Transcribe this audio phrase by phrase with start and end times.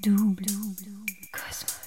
[0.00, 0.46] Double
[1.32, 1.80] Cosmos.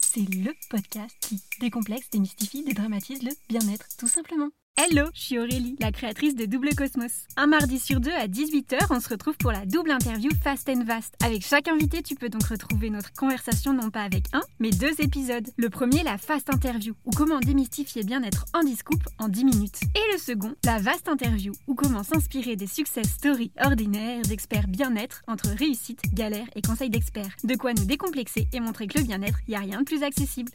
[0.00, 4.50] C'est le podcast qui décomplexe, démystifie, dédramatise le bien-être, tout simplement.
[4.78, 7.10] Hello, je suis Aurélie, la créatrice de Double Cosmos.
[7.38, 10.84] Un mardi sur deux à 18h, on se retrouve pour la double interview Fast and
[10.84, 11.14] Vast.
[11.24, 14.92] Avec chaque invité, tu peux donc retrouver notre conversation non pas avec un, mais deux
[15.00, 15.48] épisodes.
[15.56, 19.80] Le premier, la Fast Interview, ou comment démystifier bien-être en discoupe en 10 minutes.
[19.94, 25.22] Et le second, la Vaste Interview, ou comment s'inspirer des success stories ordinaires d'experts bien-être
[25.26, 27.34] entre réussite, galère et conseils d'experts.
[27.44, 30.52] De quoi nous décomplexer et montrer que le bien-être, n'y a rien de plus accessible.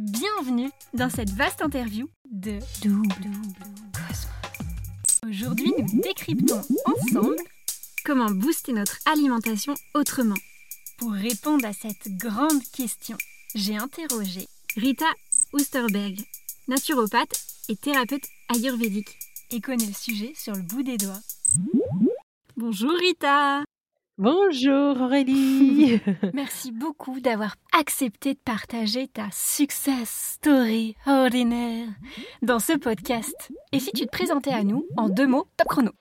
[0.00, 3.06] Bienvenue dans cette vaste interview de Double
[3.92, 4.28] Cosmos.
[5.28, 7.36] Aujourd'hui, nous décryptons ensemble
[8.02, 10.38] comment booster notre alimentation autrement.
[10.96, 13.18] Pour répondre à cette grande question,
[13.54, 15.04] j'ai interrogé Rita
[15.52, 16.18] Osterberg,
[16.66, 17.38] naturopathe
[17.68, 19.18] et thérapeute ayurvédique,
[19.50, 21.20] et connaît le sujet sur le bout des doigts.
[22.56, 23.64] Bonjour Rita
[24.22, 25.98] Bonjour Aurélie.
[26.34, 31.88] Merci beaucoup d'avoir accepté de partager ta success story ordinaire
[32.42, 33.50] dans ce podcast.
[33.72, 35.92] Et si tu te présentais à nous en deux mots, top chrono.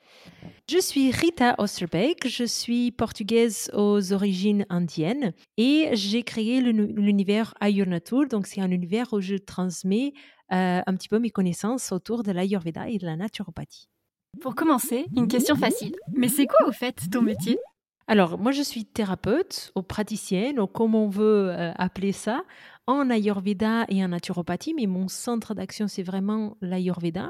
[0.70, 8.28] Je suis Rita Osterbeek, je suis portugaise aux origines indiennes et j'ai créé l'univers Ayurnatur,
[8.28, 10.12] donc c'est un univers où je transmets
[10.52, 13.88] euh, un petit peu mes connaissances autour de l'Ayurveda et de la naturopathie.
[14.42, 15.96] Pour commencer, une question facile.
[16.14, 17.58] Mais c'est quoi au fait ton métier?
[18.10, 22.42] Alors, moi, je suis thérapeute ou praticienne, ou comme on veut euh, appeler ça,
[22.88, 27.30] en Ayurveda et en naturopathie, mais mon centre d'action, c'est vraiment l'Ayurveda.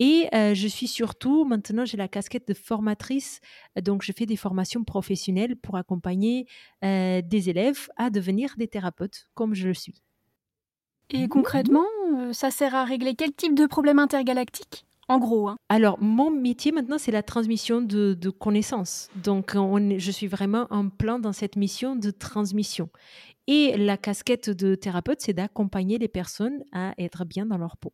[0.00, 3.40] Et euh, je suis surtout, maintenant, j'ai la casquette de formatrice,
[3.80, 6.46] donc je fais des formations professionnelles pour accompagner
[6.84, 10.02] euh, des élèves à devenir des thérapeutes, comme je le suis.
[11.08, 11.86] Et concrètement,
[12.32, 14.84] ça sert à régler quel type de problème intergalactique?
[15.08, 15.48] En gros.
[15.48, 15.56] Hein.
[15.68, 19.08] Alors, mon métier maintenant, c'est la transmission de, connaissances.
[19.22, 22.88] Donc, je suis vraiment en plein dans cette mission de transmission.
[23.46, 27.92] Et la casquette de thérapeute, c'est d'accompagner les personnes à être bien dans leur peau.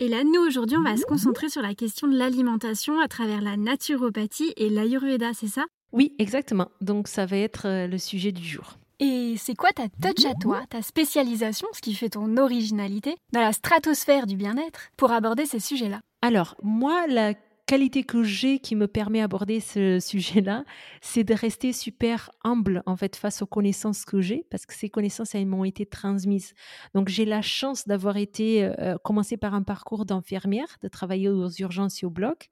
[0.00, 3.40] Et là, nous, aujourd'hui, on va se concentrer sur la question de l'alimentation à travers
[3.40, 5.64] la naturopathie et l'ayurveda, c'est ça?
[5.90, 6.70] Oui, exactement.
[6.80, 8.77] Donc, ça va être euh, le sujet du jour.
[9.00, 13.40] Et c'est quoi ta touch à toi, ta spécialisation, ce qui fait ton originalité, dans
[13.40, 16.00] la stratosphère du bien-être, pour aborder ces sujets-là?
[16.20, 17.34] Alors, moi, la
[17.68, 20.64] qualité que j'ai qui me permet d'aborder ce sujet-là,
[21.02, 24.88] c'est de rester super humble en fait face aux connaissances que j'ai parce que ces
[24.88, 26.54] connaissances elles m'ont été transmises.
[26.94, 31.50] Donc j'ai la chance d'avoir été euh, commencé par un parcours d'infirmière, de travailler aux
[31.50, 32.48] urgences et au bloc.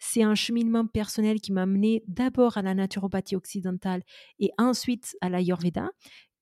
[0.00, 4.02] C'est un cheminement personnel qui m'a amené d'abord à la naturopathie occidentale
[4.40, 5.90] et ensuite à l'ayurveda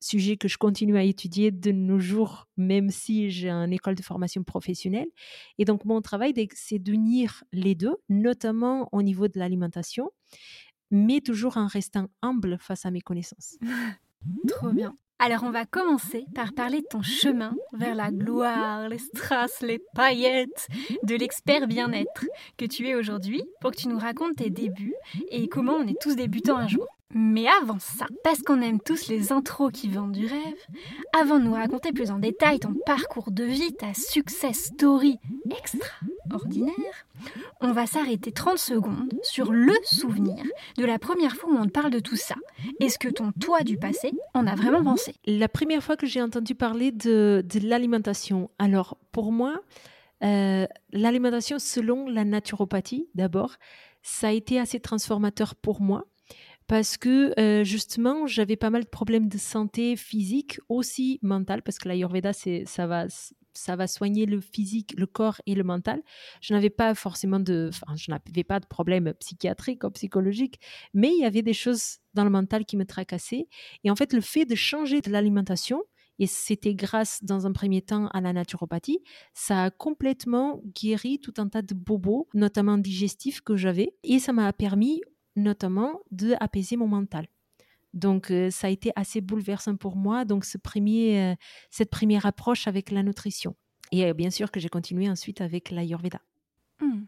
[0.05, 4.03] sujet que je continue à étudier de nos jours, même si j'ai une école de
[4.03, 5.09] formation professionnelle.
[5.59, 10.11] Et donc, mon travail, c'est d'unir les deux, notamment au niveau de l'alimentation,
[10.91, 13.57] mais toujours en restant humble face à mes connaissances.
[14.49, 14.97] Trop bien.
[15.21, 19.81] Alors on va commencer par parler de ton chemin vers la gloire, les strass, les
[19.95, 20.69] paillettes,
[21.05, 22.27] de l'expert bien-être
[22.57, 24.95] que tu es aujourd'hui pour que tu nous racontes tes débuts
[25.31, 26.87] et comment on est tous débutants un jour.
[27.15, 30.59] Mais avant ça, parce qu'on aime tous les intros qui vendent du rêve,
[31.19, 35.21] avant de nous raconter plus en détail ton parcours de vie, ta success story
[35.57, 36.75] extraordinaire,
[37.61, 40.45] on va s'arrêter 30 secondes sur le souvenir
[40.77, 42.35] de la première fois où on te parle de tout ça.
[42.81, 45.15] Est-ce que ton toi du passé en a vraiment pensé?
[45.25, 49.61] La première fois que j'ai entendu parler de, l'alimentation, alors pour moi,
[50.25, 53.55] euh, l'alimentation selon la naturopathie d'abord,
[54.03, 56.07] ça a été assez transformateur pour moi
[56.67, 61.79] parce que euh, justement, j'avais pas mal de problèmes de santé physique, aussi mentale, parce
[61.79, 63.07] que l'Ayurveda, ça va,
[63.53, 66.03] ça va soigner le physique, le corps et le mental.
[66.41, 70.59] Je n'avais pas forcément de, enfin, je n'avais pas de problème psychiatrique ou psychologique,
[70.95, 73.47] mais il y avait des choses dans le mental qui me tracassaient.
[73.85, 75.83] Et en fait, le fait de changer de l'alimentation,
[76.19, 79.01] et c'était grâce, dans un premier temps, à la naturopathie.
[79.33, 83.95] Ça a complètement guéri tout un tas de bobos, notamment digestifs, que j'avais.
[84.05, 85.03] Et ça m'a permis
[85.37, 87.27] notamment de apaiser mon mental.
[87.95, 91.35] Donc, euh, ça a été assez bouleversant pour moi, donc ce premier, euh,
[91.71, 93.55] cette première approche avec la nutrition.
[93.93, 96.21] Et euh, bien sûr que j'ai continué ensuite avec l'Ayurveda.
[96.81, 97.05] Hmm.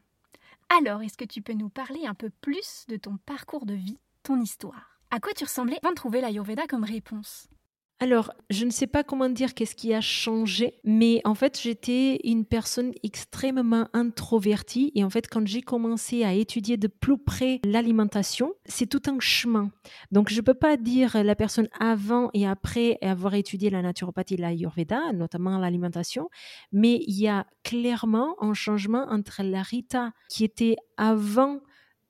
[0.69, 3.99] Alors, est-ce que tu peux nous parler un peu plus de ton parcours de vie,
[4.23, 5.00] ton histoire?
[5.11, 7.49] À quoi tu ressemblais avant de trouver l'Ayurveda comme réponse?
[7.98, 12.20] Alors, je ne sais pas comment dire qu'est-ce qui a changé, mais en fait, j'étais
[12.25, 17.58] une personne extrêmement introvertie et en fait, quand j'ai commencé à étudier de plus près
[17.64, 19.70] l'alimentation, c'est tout un chemin.
[20.12, 24.34] Donc, je ne peux pas dire la personne avant et après avoir étudié la naturopathie
[24.34, 26.28] et l'ayurveda, notamment l'alimentation,
[26.72, 31.60] mais il y a clairement un changement entre la Rita qui était avant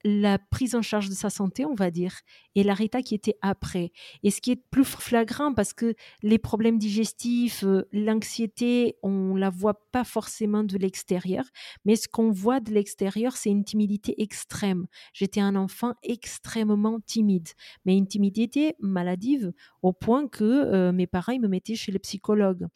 [0.06, 2.12] la prise en charge de sa santé, on va dire,
[2.54, 3.90] et l'arrêt qui était après.
[4.22, 9.50] Et ce qui est plus flagrant, parce que les problèmes digestifs, euh, l'anxiété, on la
[9.50, 11.44] voit pas forcément de l'extérieur,
[11.84, 14.86] mais ce qu'on voit de l'extérieur, c'est une timidité extrême.
[15.12, 17.48] J'étais un enfant extrêmement timide,
[17.84, 19.52] mais une timidité maladive
[19.82, 22.68] au point que euh, mes parents me mettaient chez le psychologue.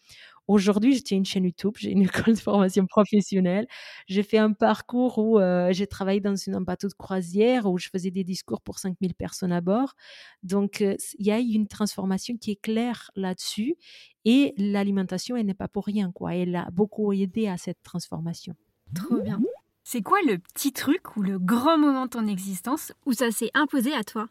[0.50, 3.69] Aujourd'hui, je tiens une chaîne YouTube, j'ai une école de formation professionnelle.
[4.08, 7.88] J'ai fait un parcours où euh, j'ai travaillé dans un bateau de croisière où je
[7.88, 9.94] faisais des discours pour 5000 personnes à bord.
[10.43, 13.76] Donc, euh, il y a une transformation qui est claire là-dessus.
[14.25, 16.11] Et l'alimentation, elle n'est pas pour rien.
[16.11, 16.35] quoi.
[16.35, 18.56] Elle a beaucoup aidé à cette transformation.
[18.93, 19.41] Trop bien.
[19.85, 23.50] C'est quoi le petit truc ou le grand moment de ton existence où ça s'est
[23.55, 24.26] imposé à toi?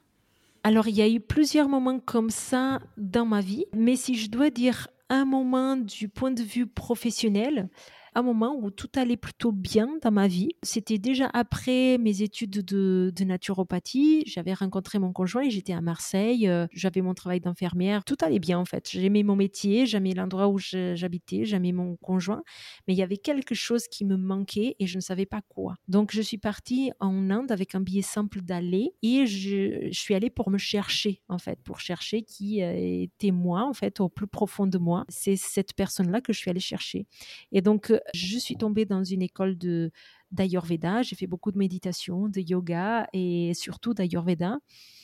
[0.66, 4.30] Alors, il y a eu plusieurs moments comme ça dans ma vie, mais si je
[4.30, 7.70] dois dire un moment du point de vue professionnel
[8.16, 10.50] un moment où tout allait plutôt bien dans ma vie.
[10.64, 14.24] C'était déjà après mes études de, naturopathie.
[14.26, 16.48] J'avais rencontré mon conjoint et j'étais à Marseille.
[16.48, 18.04] Euh, j'avais mon travail d'infirmière.
[18.04, 18.90] Tout allait bien en fait.
[18.90, 22.44] J'aimais mon métier, j'aimais l'endroit où j'habitais, j'aimais mon conjoint.
[22.88, 25.76] Mais il y avait quelque chose qui me manquait et je ne savais pas quoi.
[25.88, 30.16] Donc je suis partie en Inde avec un billet simple d'aller et je, je, suis
[30.16, 34.10] allée pour me chercher en fait, pour chercher qui euh, était moi en fait au
[34.10, 35.06] plus profond de moi.
[35.10, 37.06] C'est cette personne-là que je suis allée chercher.
[37.52, 39.92] Et donc je suis tombée dans une école de
[40.32, 41.02] d'Ayurveda.
[41.02, 44.60] J'ai fait beaucoup de méditation, de yoga et surtout d'Ayurveda.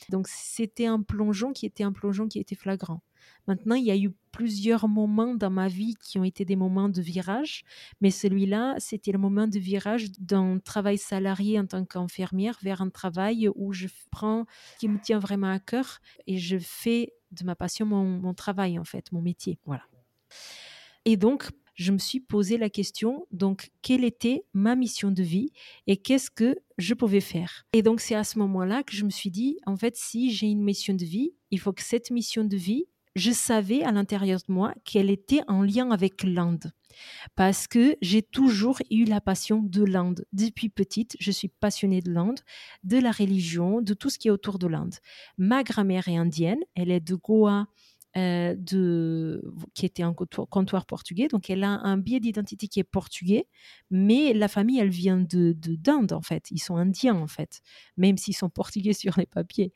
[0.08, 3.02] Donc c'était un plongeon qui était un plongeon qui était flagrant.
[3.48, 6.88] Maintenant, il y a eu plusieurs moments dans ma vie qui ont été des moments
[6.88, 7.64] de virage,
[8.00, 12.90] mais celui-là, c'était le moment de virage d'un travail salarié en tant qu'infirmière vers un
[12.90, 14.46] travail où je prends
[14.78, 18.84] qui me tient vraiment à cœur et je fais de ma passion mon travail en
[18.84, 19.58] fait, mon métier.
[19.64, 19.82] Voilà.
[21.04, 25.52] Et donc, je me suis posé la question, donc, quelle était ma mission de vie
[25.86, 27.66] et qu'est-ce que je pouvais faire?
[27.72, 30.46] Et donc, c'est à ce moment-là que je me suis dit, en fait, si j'ai
[30.46, 34.40] une mission de vie, il faut que cette mission de vie, je savais à l'intérieur
[34.46, 36.72] de moi qu'elle était en lien avec l'Inde.
[37.34, 40.24] Parce que j'ai toujours eu la passion de l'Inde.
[40.32, 42.40] Depuis petite, je suis passionnée de l'Inde,
[42.84, 44.94] de la religion, de tout ce qui est autour de l'Inde.
[45.36, 47.66] Ma grand-mère est indienne, elle est de Goa,
[48.16, 49.42] euh, de,
[49.74, 51.28] qui était un comptoir, portugais.
[51.28, 53.46] Donc, elle a un biais d'identité qui est portugais,
[53.90, 56.50] mais la famille, elle vient de d'Inde, en fait.
[56.50, 57.60] Ils sont indiens, en fait,
[57.98, 59.74] même s'ils sont portugais sur les papiers.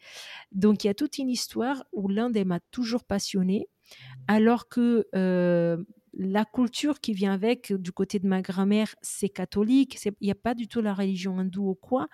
[0.52, 3.68] Donc, il y a toute une histoire où l'Inde, m'a toujours passionnée,
[4.26, 5.76] alors que euh,
[6.14, 9.98] la culture qui vient avec, du côté de ma grand-mère, c'est catholique.
[10.04, 12.08] Il n'y a pas du tout la religion hindoue ou quoi.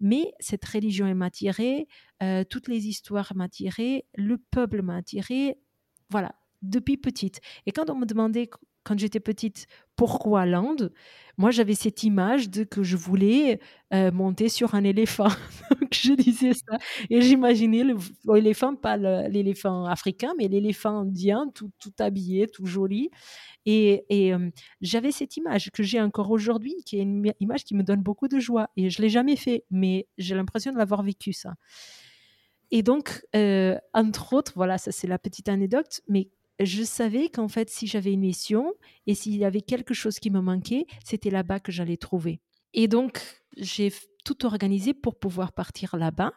[0.00, 1.86] Mais cette religion m'a attirée,
[2.22, 5.56] euh, toutes les histoires m'attiraient, le peuple m'a attirée,
[6.10, 7.40] voilà, depuis petite.
[7.66, 8.48] Et quand on me demandait,
[8.84, 9.66] quand j'étais petite,
[9.96, 10.92] pourquoi l'Inde,
[11.36, 13.60] moi j'avais cette image de que je voulais
[13.92, 15.28] euh, monter sur un éléphant.
[15.92, 16.78] Je disais ça.
[17.08, 17.82] Et j'imaginais
[18.26, 23.10] l'éléphant, pas l'éléphant africain, mais l'éléphant indien, tout, tout, habillé, tout joli.
[23.64, 24.50] Et, et euh,
[24.82, 28.28] j'avais cette image que j'ai encore aujourd'hui, qui est une image qui me donne beaucoup
[28.28, 28.68] de joie.
[28.76, 31.54] Et je ne l'ai jamais fait, mais j'ai l'impression de l'avoir vécu, ça.
[32.70, 36.28] Et donc, euh, entre autres, voilà, ça c'est la petite anecdote, mais
[36.60, 38.74] je savais qu'en fait, si j'avais une mission
[39.06, 42.40] et s'il y avait quelque chose qui me manquait, c'était là-bas que j'allais trouver.
[42.74, 43.20] Et donc,
[43.56, 43.92] j'ai
[44.24, 46.32] tout organisé pour pouvoir partir là-bas.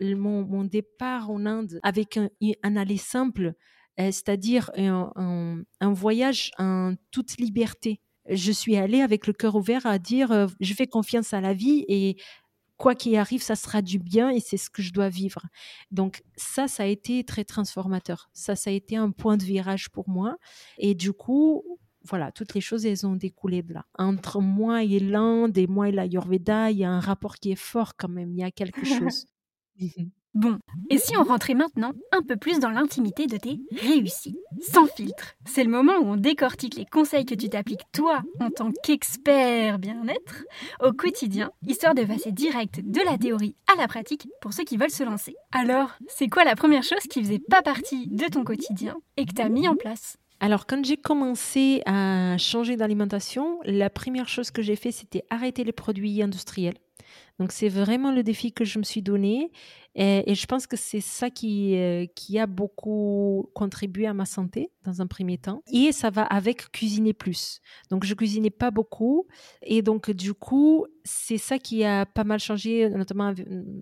[0.00, 3.54] Mon, départ en Inde avec un, aller simple,
[3.98, 8.00] euh, c'est-à-dire un, un, voyage en toute liberté.
[8.28, 11.54] Je suis allée avec le cœur ouvert à dire euh, je fais confiance à la
[11.54, 12.16] vie et
[12.76, 15.42] quoi qu'il arrive, ça sera du bien et c'est ce que je dois vivre.
[15.90, 18.28] Donc ça, ça a été très transformateur.
[18.32, 20.36] Ça, ça a été un point de virage pour moi.
[20.78, 21.64] Et du coup,
[22.04, 23.86] voilà, toutes les choses, elles ont découlé de là.
[23.98, 27.56] Entre moi et l'Inde et moi et l'Ayurveda, il y a un rapport qui est
[27.56, 28.32] fort quand même.
[28.32, 29.26] Il y a quelque chose.
[30.36, 30.58] Bon,
[30.90, 35.34] et si on rentrait maintenant un peu plus dans l'intimité de tes réussites, sans filtre
[35.46, 39.78] C'est le moment où on décortique les conseils que tu t'appliques toi en tant qu'expert
[39.78, 40.44] bien-être
[40.84, 44.76] au quotidien, histoire de passer direct de la théorie à la pratique pour ceux qui
[44.76, 45.34] veulent se lancer.
[45.52, 49.32] Alors, c'est quoi la première chose qui faisait pas partie de ton quotidien et que
[49.32, 50.18] tu as mis en place?
[50.40, 55.64] Alors, quand j'ai commencé à changer d'alimentation, la première chose que j'ai fait, c'était arrêter
[55.64, 56.76] les produits industriels.
[57.38, 59.50] Donc c'est vraiment le défi que je me suis donné
[59.98, 64.70] et, je pense que c'est ça qui, euh, qui a beaucoup contribué à ma santé
[64.84, 65.62] dans un premier temps.
[65.72, 67.62] Et ça va avec cuisiner plus.
[67.88, 69.26] Donc je cuisinais pas beaucoup
[69.62, 73.32] et donc du coup c'est ça qui a pas mal changé, notamment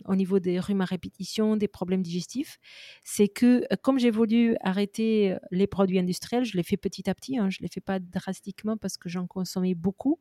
[0.04, 2.58] au niveau des rhumes à répétition, des problèmes digestifs.
[3.02, 7.38] C'est que comme j'ai voulu arrêter les produits industriels, je l'ai fait petit à petit.
[7.38, 10.20] Hein, je ne l'ai fait pas drastiquement parce que j'en consommais beaucoup.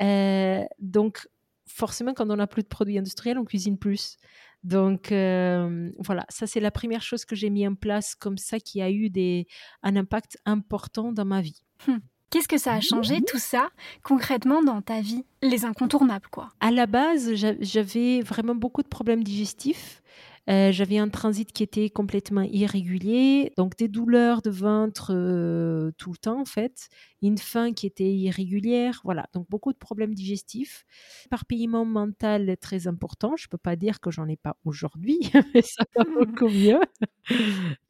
[0.00, 1.26] Euh, donc
[1.68, 4.16] forcément, quand on n'a plus de produits industriels, on cuisine plus.
[4.64, 8.58] Donc euh, voilà, ça c'est la première chose que j'ai mis en place comme ça
[8.58, 9.46] qui a eu des,
[9.82, 11.62] un impact important dans ma vie.
[11.86, 12.00] Hum.
[12.30, 13.70] Qu'est-ce que ça a changé tout ça
[14.02, 15.24] concrètement dans ta vie?
[15.40, 16.50] Les incontournables quoi.
[16.60, 20.02] À la base, j'avais vraiment beaucoup de problèmes digestifs.
[20.48, 26.10] Euh, j'avais un transit qui était complètement irrégulier, donc des douleurs de ventre euh, tout
[26.10, 26.88] le temps en fait,
[27.20, 30.86] une faim qui était irrégulière, voilà, donc beaucoup de problèmes digestifs.
[31.26, 35.18] Éparpillement mental très important, je ne peux pas dire que j'en ai pas aujourd'hui,
[35.54, 36.80] mais ça va beaucoup mieux,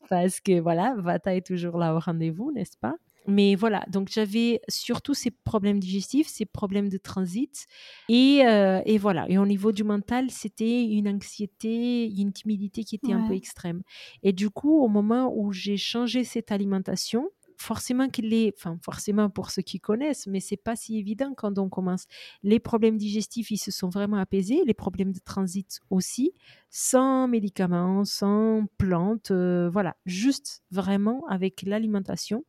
[0.08, 2.94] parce que voilà, Vata est toujours là au rendez-vous, n'est-ce pas?
[3.28, 7.66] Mais voilà, donc j'avais surtout ces problèmes digestifs, ces problèmes de transit.
[8.08, 12.94] Et, euh, et voilà, et au niveau du mental, c'était une anxiété, une timidité qui
[12.94, 13.82] était un peu extrême.
[14.22, 19.28] Et du coup, au moment où j'ai changé cette alimentation, forcément qu'il est, enfin forcément
[19.28, 22.06] pour ceux qui connaissent, mais c'est pas si évident quand on commence.
[22.42, 26.32] Les problèmes digestifs, ils se sont vraiment apaisés, les problèmes de transit aussi,
[26.70, 32.44] sans médicaments, sans plantes, euh, voilà, juste vraiment avec l'alimentation.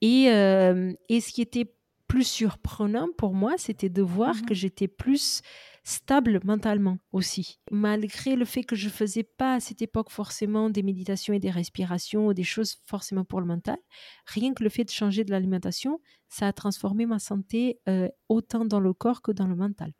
[0.00, 1.74] Et, et ce qui était
[2.06, 5.42] plus surprenant pour moi, c'était de voir mmh que j'étais plus
[5.84, 7.60] stable mentalement aussi.
[7.70, 11.50] Malgré le fait que je faisais pas à cette époque forcément des méditations et des
[11.50, 13.78] respirations ou des choses forcément pour le mental,
[14.26, 17.80] rien que le fait de changer de l'alimentation, ça a transformé ma santé
[18.28, 19.92] autant dans le corps que dans le mental.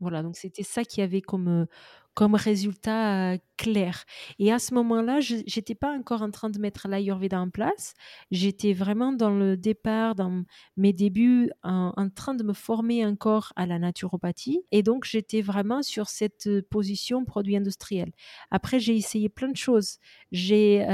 [0.00, 1.66] Voilà, donc c'était ça qui avait comme,
[2.12, 4.04] comme résultat clair.
[4.38, 7.94] Et à ce moment-là, je n'étais pas encore en train de mettre l'Ayurveda en place.
[8.30, 10.44] J'étais vraiment dans le départ, dans
[10.76, 14.60] mes débuts, en, train de me former encore à la naturopathie.
[14.70, 18.12] Et donc, j'étais vraiment sur cette position produit industriel.
[18.50, 19.98] Après, j'ai essayé plein de choses.
[20.30, 20.84] J'ai...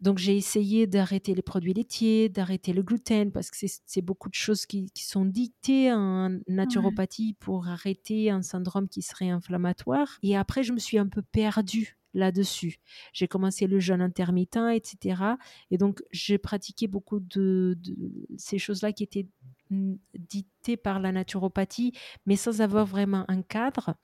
[0.00, 4.34] Donc j'ai essayé d'arrêter les produits laitiers, d'arrêter le gluten, parce que c'est beaucoup de
[4.34, 10.18] choses qui, sont dictées en naturopathie pour arrêter un syndrome qui serait inflammatoire.
[10.22, 12.78] Et après, je me suis un peu perdue là-dessus.
[13.12, 15.22] J'ai commencé le jeûne intermittent, etc.
[15.70, 17.78] Et donc, j'ai pratiqué beaucoup de
[18.36, 19.28] ces choses-là qui étaient
[19.70, 21.92] dicté par la naturopathie,
[22.26, 23.94] mais sans avoir vraiment un cadre.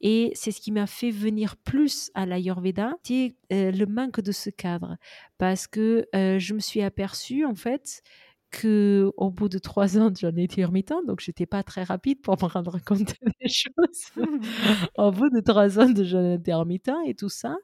[0.00, 4.32] Et c'est ce qui m'a fait venir plus à l'Ayurveda, c'est euh, le manque de
[4.32, 4.96] ce cadre.
[5.38, 8.02] Parce que euh, je me suis aperçue, en fait,
[8.50, 12.36] que au bout de trois ans de jeûne intermittent, donc j'étais pas très rapide pour
[12.42, 14.12] me rendre compte des choses.
[14.96, 17.56] au bout de trois ans de jeûne intermittent et tout ça,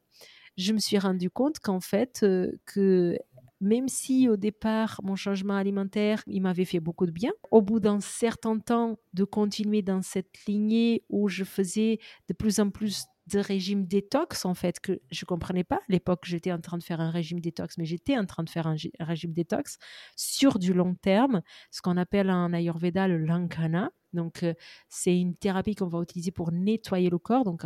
[0.57, 3.19] je me suis rendu compte qu'en fait, euh, que
[3.65, 7.81] même si au départ, mon changement alimentaire, il m'avait fait beaucoup de bien, au bout
[7.81, 13.07] d'un certain temps de continuer dans cette lignée où je faisais de plus en plus
[13.29, 15.77] de régimes détox, en fait, que je ne comprenais pas.
[15.77, 18.51] À l'époque, j'étais en train de faire un régime détox, mais j'étais en train de
[18.51, 19.79] faire un, régime détox
[20.15, 21.41] sur du long terme,
[21.71, 23.91] ce qu'on appelle en Ayurveda le Lankana.
[24.13, 24.53] Donc, euh,
[24.91, 27.45] c'est une thérapie qu'on va utiliser pour nettoyer le corps.
[27.45, 27.63] Donc,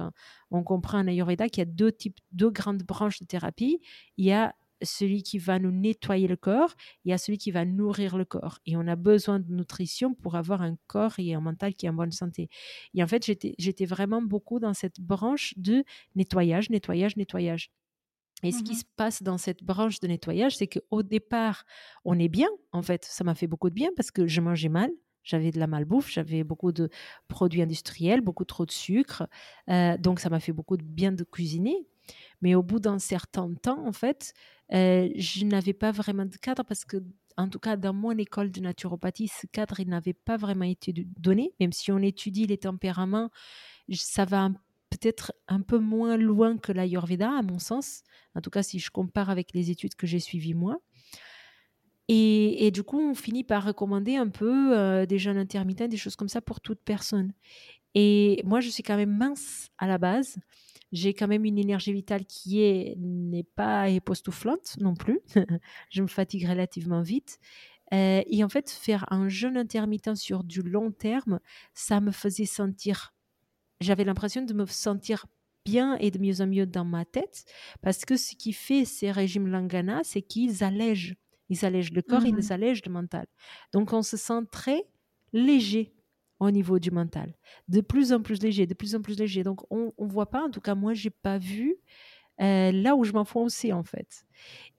[0.52, 3.80] on comprend en Ayurveda qu'il y a deux types, deux grandes branches de thérapie.
[4.16, 7.50] Il y a celui qui va nous nettoyer le corps, il y a celui qui
[7.50, 8.58] va nourrir le corps.
[8.66, 11.88] Et on a besoin de nutrition pour avoir un corps et un mental qui est
[11.88, 12.48] en bonne santé.
[12.94, 13.24] Et en fait,
[13.58, 17.70] j'étais vraiment beaucoup dans cette branche de nettoyage, nettoyage, nettoyage.
[18.44, 21.64] Et ce qui mmh se passe dans cette branche de nettoyage, c'est qu'au départ,
[22.04, 22.48] on est bien.
[22.72, 24.90] En fait, ça m'a fait beaucoup de bien parce que je mangeais mal.
[25.22, 26.88] J'avais de la malbouffe, j'avais beaucoup de
[27.28, 29.26] produits industriels, beaucoup trop de sucre.
[29.68, 31.76] Euh, donc, ça m'a fait beaucoup de bien de cuisiner.
[32.40, 34.32] Mais au bout d'un certain temps, en fait,
[34.72, 36.98] euh, je n'avais pas vraiment de cadre parce que,
[37.36, 41.52] en tout cas, dans mon école de naturopathie, ce cadre, n'avait pas vraiment été donné.
[41.60, 43.30] Même si on étudie les tempéraments,
[43.92, 44.50] ça va
[44.90, 48.02] peut-être un peu moins loin que l'Ayurveda, à mon sens.
[48.34, 50.80] En tout cas, si je compare avec les études que j'ai suivies moi.
[52.08, 56.16] Et, du coup, on finit par recommander un peu euh, des jeûnes intermittents, des choses
[56.16, 57.32] comme ça pour toute personne.
[57.94, 60.38] Et moi, je suis quand même mince à la base
[60.92, 65.20] j'ai quand même une énergie vitale qui est n'est pas époustouflante non plus.
[65.90, 67.38] je me fatigue relativement vite.
[67.92, 71.40] Euh, et en fait, faire un jeûne intermittent sur du long terme,
[71.74, 73.14] ça me faisait sentir,
[73.80, 75.26] j'avais l'impression de me sentir
[75.64, 77.44] bien et de mieux en mieux dans ma tête,
[77.80, 81.16] parce que ce qui fait ces régimes Langana, c'est qu'ils allègent.
[81.48, 83.26] Ils allègent le corps, ils mmh allègent le mental.
[83.72, 84.84] Donc on se sent très
[85.32, 85.94] léger
[86.40, 87.34] au niveau du mental.
[87.68, 89.42] De plus en plus léger, de plus en plus léger.
[89.42, 91.76] Donc, on ne voit pas, en tout cas, moi, j'ai pas vu
[92.40, 94.24] euh, là où je m'enfonçais, en fait.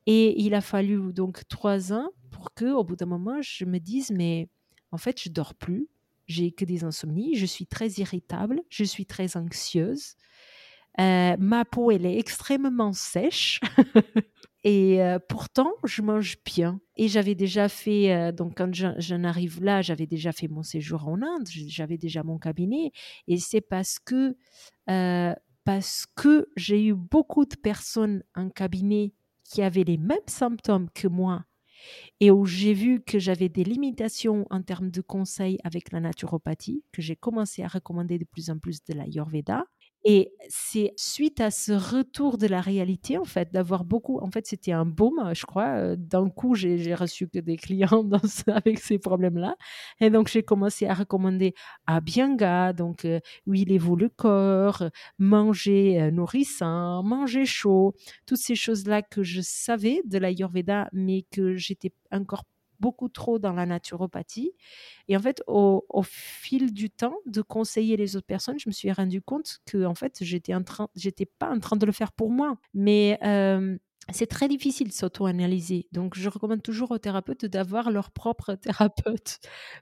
[0.06, 3.80] Et il a fallu donc trois ans pour que, au bout d'un moment, je me
[3.80, 4.48] dise, mais
[4.92, 5.88] en fait, je dors plus,
[6.28, 10.16] j'ai que des insomnies, je suis très irritable, je suis très anxieuse.
[11.00, 13.60] Euh, ma peau, elle est extrêmement sèche.
[14.64, 16.82] Et euh, pourtant, je mange bien.
[16.98, 21.08] Et j'avais déjà fait, euh, donc quand j'en arrive là, j'avais déjà fait mon séjour
[21.08, 22.92] en Inde, j'avais déjà mon cabinet.
[23.28, 24.36] Et c'est parce que,
[24.90, 29.14] euh, parce que j'ai eu beaucoup de personnes en cabinet
[29.46, 31.46] qui avaient les mêmes symptômes que moi
[32.20, 36.84] et où j'ai vu que j'avais des limitations en termes de conseils avec la naturopathie,
[36.92, 39.64] que j'ai commencé à recommander de plus en plus de la Yorveda.
[40.06, 44.20] Et c'est suite à ce retour de la réalité, en fait, d'avoir beaucoup.
[44.20, 45.96] En fait, c'était un baume, je crois.
[45.98, 49.56] D'un coup, j'ai reçu que des clients dans avec ces problèmes-là.
[50.00, 51.54] Et donc, j'ai commencé à recommander
[51.86, 54.84] Abhyanga, donc euh, huilez-vous le corps,
[55.18, 57.94] manger nourrissant, manger chaud,
[58.26, 62.44] toutes ces choses-là que je savais de l'Ayurveda, mais que j'étais encore
[62.80, 64.52] beaucoup trop dans la naturopathie.
[65.08, 68.92] Et en fait, au, fil du temps de conseiller les autres personnes, je me suis
[68.92, 72.12] rendu compte que en fait, j'étais en train, j'étais pas en train de le faire
[72.12, 73.20] pour moi, mais
[74.12, 75.88] c'est très difficile de s'auto-analyser.
[75.92, 79.40] Donc, je recommande toujours aux thérapeutes d'avoir leur propre thérapeute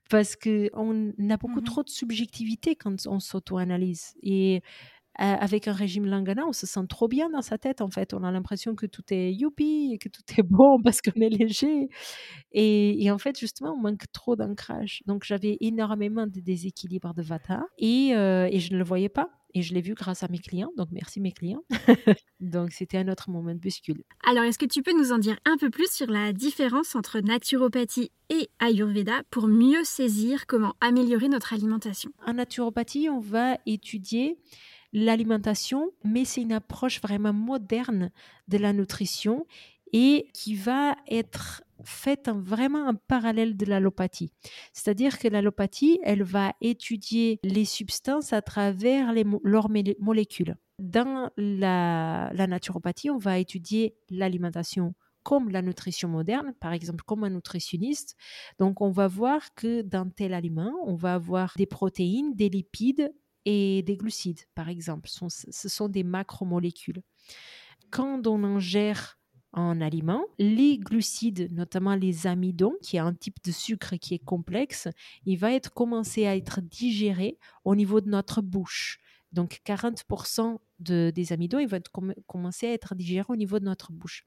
[0.09, 4.15] parce qu'on a beaucoup mmh trop de subjectivité quand on s'auto-analyse.
[4.23, 4.61] Et
[5.17, 8.13] avec un régime Langana, on se sent trop bien dans sa tête en fait.
[8.13, 11.89] On a l'impression que tout est youpi que tout est bon parce qu'on est léger.
[12.51, 15.01] Et, en fait, justement, on manque trop d'ancrage.
[15.05, 19.29] Donc, j'avais énormément de déséquilibre de Vata et, euh, et je ne le voyais pas.
[19.53, 20.71] Et je l'ai vu grâce à mes clients.
[20.77, 21.63] Donc, merci mes clients.
[22.39, 24.03] donc, c'était un autre moment de bascule.
[24.27, 27.21] Alors, est-ce que tu peux nous en dire un peu plus sur la différence entre
[27.21, 32.11] naturopathie et Ayurveda pour mieux saisir comment améliorer notre alimentation?
[32.25, 34.37] En naturopathie, on va étudier
[34.93, 38.11] l'alimentation, mais c'est une approche vraiment moderne
[38.47, 39.45] de la nutrition
[39.93, 44.31] et qui va être faite vraiment en parallèle de l'allopathie.
[44.73, 50.55] C'est-à-dire que l'allopathie, elle va étudier les substances à travers les, leurs molécules.
[50.79, 57.25] Dans la, la naturopathie, on va étudier l'alimentation comme la nutrition moderne, par exemple comme
[57.25, 58.15] un nutritionniste.
[58.59, 63.13] Donc on va voir que dans tel aliment, on va avoir des protéines, des lipides
[63.49, 65.09] et des glucides, par exemple.
[65.09, 67.01] Ce sont des macromolécules.
[67.89, 69.17] Quand on ingère
[69.53, 74.23] un aliment, les glucides, notamment les amidons, qui est un type de sucre qui est
[74.23, 74.89] complexe,
[75.25, 78.99] il va être commencé à être digéré au niveau de notre bouche.
[79.31, 81.81] Donc 40% de, des amidons, ils vont
[82.27, 84.25] commencer à être digérés au niveau de notre bouche.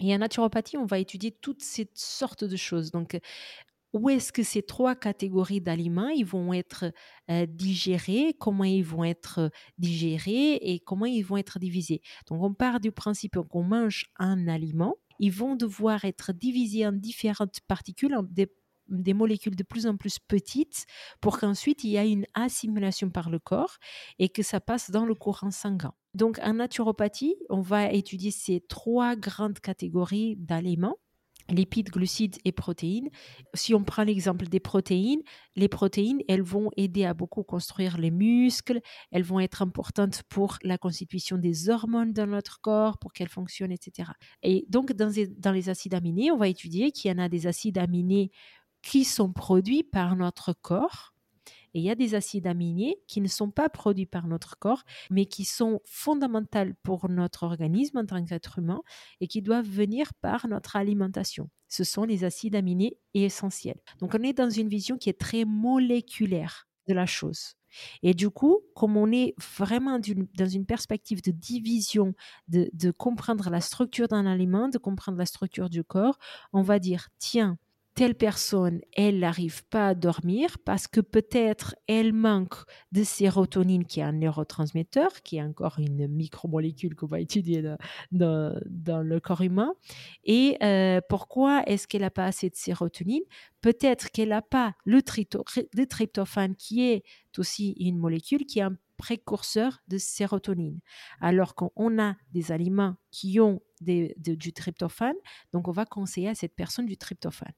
[0.00, 2.92] Et en naturopathie, on va étudier toutes ces sortes de choses.
[2.92, 3.18] Donc,
[3.92, 6.92] où est-ce que ces trois catégories d'aliments vont être
[7.28, 10.54] digérés, comment ils vont être digérés?
[10.56, 12.02] Et comment ils vont être divisés?
[12.28, 16.92] Donc on part du principe qu'on mange un aliment, ils vont devoir être divisés en
[16.92, 18.52] différentes particules, des,
[18.88, 20.86] des molécules de plus en plus petites
[21.20, 23.78] pour qu'ensuite il y ait une assimilation par le corps
[24.18, 25.92] et que ça passe dans le courant sanguin.
[26.14, 30.96] Donc en naturopathie, on va étudier ces trois grandes catégories d'aliments
[31.48, 33.08] lipides, glucides et protéines.
[33.54, 35.22] Si on prend l'exemple des protéines,
[35.56, 38.80] les protéines, elles vont aider à beaucoup construire les muscles,
[39.10, 43.72] elles vont être importantes pour la constitution des hormones dans notre corps, pour qu'elles fonctionnent,
[43.72, 44.10] etc.
[44.42, 47.46] Et donc, dans dans les acides aminés, on va étudier qu'il y en a des
[47.46, 48.30] acides aminés
[48.82, 51.14] qui sont produits par notre corps
[51.74, 54.82] et il y a des acides aminés qui ne sont pas produits par notre corps,
[55.10, 58.80] mais qui sont fondamentaux pour notre organisme en tant qu'être humain
[59.20, 61.50] et qui doivent venir par notre alimentation.
[61.68, 63.80] Ce sont les acides aminés essentiels.
[64.00, 67.54] Donc on est dans une vision qui est très moléculaire de la chose.
[68.02, 72.14] Et du coup, comme on est vraiment dans une perspective de division,
[72.48, 76.18] de, de comprendre la structure d'un aliment, de comprendre la structure du corps,
[76.54, 77.58] on va dire, tiens,
[77.98, 82.54] telle personne, elle n'arrive pas à dormir parce que peut-être elle manque
[82.92, 87.60] de sérotonine, qui est un neurotransmetteur, qui est encore une micromolécule qu'on va étudier
[88.12, 89.74] dans, le corps humain.
[90.22, 93.24] Et euh, pourquoi est-ce qu'elle n'a pas assez de sérotonine?
[93.62, 97.02] Peut-être qu'elle n'a pas le, tryptophane, qui est
[97.36, 100.78] aussi une molécule qui est un précurseur de sérotonine.
[101.20, 105.16] Alors qu'on a des aliments qui ont du tryptophane,
[105.52, 107.54] donc on va conseiller à cette personne du tryptophane.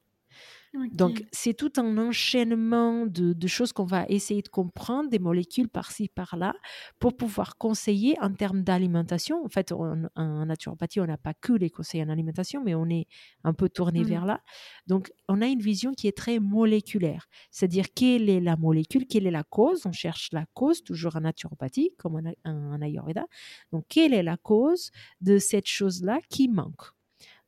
[0.92, 6.09] Donc, c'est tout un enchaînement de, choses qu'on va essayer de comprendre, des molécules par-ci,
[6.09, 6.54] par-là,
[7.00, 9.44] pour pouvoir conseiller en termes d'alimentation.
[9.44, 13.09] En fait, en naturopathie, on n'a pas que les conseils en alimentation, mais on est
[13.42, 14.09] un peu tourné mmh.
[14.09, 14.40] vers là.
[14.87, 19.26] Donc, on a une vision qui est très moléculaire, c'est-à-dire quelle est la molécule, quelle
[19.26, 19.87] est la cause?
[19.87, 23.26] On cherche la cause, toujours en naturopathie, comme en, en Ayurveda.
[23.72, 26.92] Donc, quelle est la cause de cette chose-là qui manque?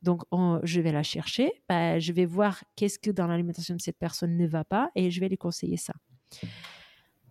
[0.03, 0.23] Donc,
[0.65, 4.37] je vais la chercher, bah, je vais voir qu'est-ce que dans l'alimentation de cette personne
[4.37, 5.95] ne va pas et je vais lui conseiller ça.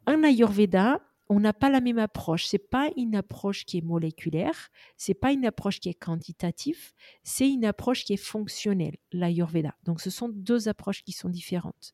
[0.07, 2.45] En Ayurveda, on n'a pas la même approche.
[2.45, 6.91] C'est pas une approche qui est moléculaire, c'est pas une approche qui est quantitative,
[7.23, 9.75] c'est une approche qui est fonctionnelle, l'Ayurveda.
[9.83, 11.93] Donc, ce sont deux approches qui sont différentes.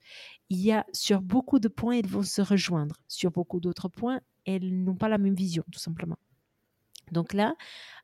[0.50, 2.96] Il y a sur beaucoup de points, elles vont se rejoindre.
[3.08, 6.18] Sur beaucoup d'autres points, elles n'ont pas la même vision, tout simplement.
[7.12, 7.56] Donc là,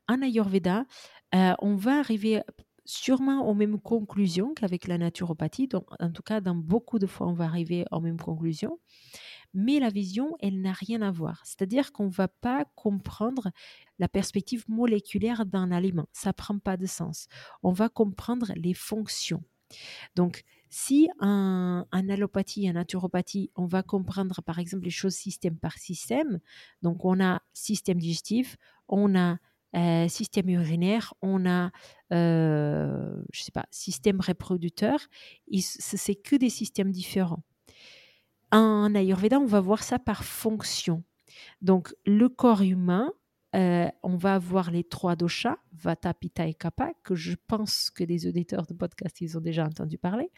[0.08, 0.86] en Ayurveda,
[1.34, 2.42] euh, on va arriver
[2.84, 5.68] sûrement aux mêmes conclusions qu'avec la naturopathie.
[5.68, 8.78] Donc, en tout cas, dans beaucoup de fois, on va arriver aux mêmes conclusions.
[9.54, 11.40] Mais la vision, elle n'a rien à voir.
[11.44, 13.50] C'est-à-dire qu'on ne va pas comprendre
[13.98, 16.06] la perspective moléculaire d'un aliment.
[16.12, 17.28] Ça ne prend pas de sens.
[17.62, 19.42] On va comprendre les fonctions.
[20.16, 25.78] Donc, si en, allopathie, en naturopathie, on va comprendre par exemple les choses système par
[25.78, 26.40] système,
[26.82, 28.56] donc on a système digestif,
[28.88, 29.38] on a
[29.76, 31.70] euh, système urinaire, on a,
[32.12, 34.98] euh, je sais pas, système reproducteur.
[35.58, 37.42] C'est que des systèmes différents.
[38.52, 41.02] En Ayurveda, on va voir ça par fonction.
[41.60, 43.12] Donc, le corps humain,
[43.54, 48.02] euh, on va avoir les trois doshas, Vata, Pitta et Kapha, que je pense que
[48.02, 50.30] les auditeurs de podcast, ils ont déjà entendu parler.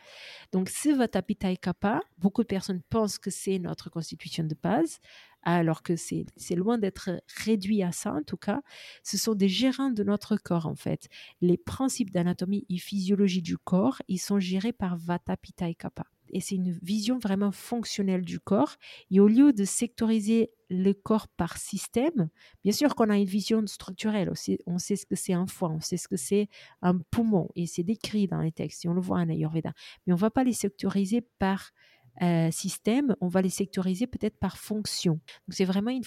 [0.53, 4.55] Donc, ce Vata, Pitta et Kapha, beaucoup de personnes pensent que c'est notre constitution de
[4.62, 4.99] base,
[5.46, 8.61] alors que c'est loin d'être réduit à ça en tout cas.
[9.04, 11.09] Ce sont des gérants de notre corps en fait.
[11.40, 16.04] Les principes d'anatomie et physiologie du corps, ils sont gérés par Vata, Pitta et Kapha.
[16.30, 18.74] Et c'est une vision vraiment fonctionnelle du corps.
[19.12, 22.28] Et au lieu de sectoriser le corps par système,
[22.64, 24.32] bien sûr qu'on a une vision structurelle.
[24.66, 26.48] On sait, ce que c'est un foie, on sait ce que c'est
[26.82, 27.48] un poumon.
[27.54, 29.72] Et c'est décrit dans les textes, et on le voit en Ayurveda.
[30.06, 31.70] Mais on ne va pas les sectoriser par
[32.22, 35.14] euh, système, on va les sectoriser peut-être par fonction.
[35.14, 36.02] Donc c'est vraiment une,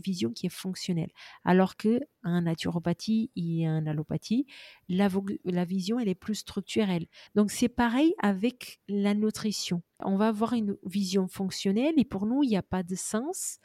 [0.00, 1.10] vision qui est fonctionnelle.
[1.44, 4.46] Alors que en naturopathie et en allopathie,
[4.88, 5.08] la,
[5.44, 7.06] la vision elle est plus structurelle.
[7.34, 9.82] Donc c'est pareil avec la nutrition.
[10.00, 13.58] On va avoir une vision fonctionnelle et pour nous il n'y a pas de sens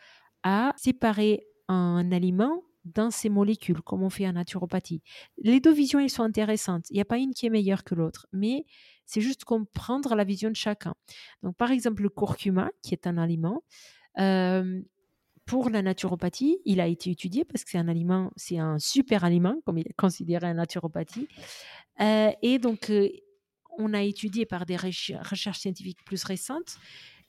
[0.43, 5.01] à séparer un aliment dans ces molécules, comme on fait en naturopathie.
[5.37, 6.89] Les deux visions, elles sont intéressantes.
[6.89, 8.65] Il n'y a pas une qui est meilleure que l'autre, mais
[9.09, 10.93] c'est juste comprendre la vision de chacun.
[11.41, 13.63] Donc, par exemple, le curcuma, qui est un aliment,
[14.19, 14.81] euh,
[15.47, 19.23] pour la naturopathie, il a été étudié parce que c'est un aliment, c'est un super
[19.23, 21.27] aliment, comme il est considéré en naturopathie.
[22.01, 23.09] Euh, et donc, euh,
[23.79, 26.77] on a étudié par des recherches scientifiques plus récentes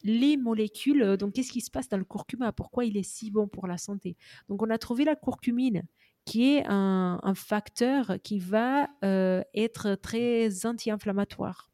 [0.02, 1.16] les molécules.
[1.16, 2.52] Donc, qu'est-ce qui se passe dans le curcuma?
[2.52, 4.18] Pourquoi il est si bon pour la santé?
[4.50, 5.84] Donc, on a trouvé la curcumine
[6.26, 11.69] qui est un, facteur qui va être très anti-inflammatoire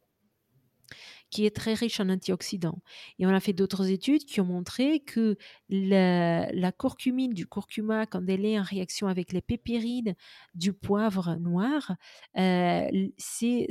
[1.30, 2.80] qui est très riche en antioxydants.
[3.18, 5.36] Et on a fait d'autres études qui ont montré que
[5.68, 10.14] la, curcumine du curcuma, quand elle est en réaction avec les pépérides
[10.54, 11.96] du poivre noir,
[12.38, 13.68] euh, c'est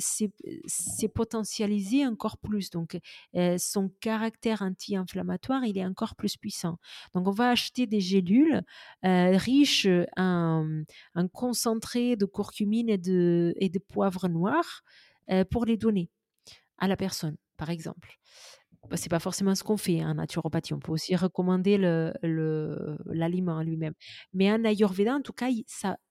[2.06, 2.70] encore plus.
[2.70, 3.00] Donc,
[3.36, 6.78] euh, son caractère anti-inflammatoire, il est encore plus puissant.
[7.14, 8.62] Donc, on va acheter des gélules
[9.06, 10.84] euh, riches en,
[11.16, 14.84] en, concentré de curcumine et de, et de poivre noir
[15.50, 16.12] pour les donner
[16.78, 18.18] à la personne par exemple.
[18.90, 20.74] Bah, c'est pas forcément ce qu'on fait en naturopathie.
[20.74, 23.94] On peut aussi recommander l'aliment le, lui-même.
[24.34, 25.66] Mais en Ayurveda, en tout cas, il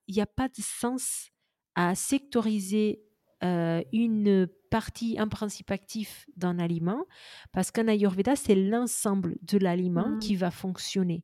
[0.09, 1.29] n'y a pas de sens
[1.77, 3.00] à sectoriser
[3.42, 7.04] une partie, un principe actif d'un aliment,
[7.52, 10.18] parce qu'en Ayurveda, c'est l'ensemble de l'aliment mmh.
[10.18, 11.22] qui va fonctionner.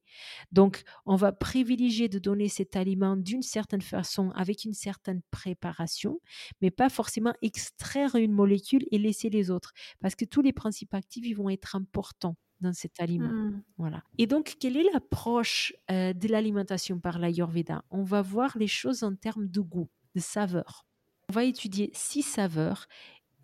[0.52, 6.20] Donc, on va privilégier de donner cet aliment d'une certaine façon, avec une certaine préparation,
[6.62, 10.94] mais pas forcément extraire une molécule et laisser les autres, parce que tous les principes
[10.94, 13.32] actifs ils vont être importants dans cet aliment.
[13.32, 13.64] Mmh.
[13.78, 14.04] Voilà.
[14.18, 17.82] Et donc, quelle est l'approche euh, de l'alimentation par l'Ayurveda?
[17.90, 20.86] On va voir les choses en termes de goût, de saveur.
[21.30, 22.86] On va étudier six saveurs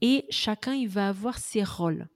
[0.00, 2.08] et chacun il va avoir ses rôles.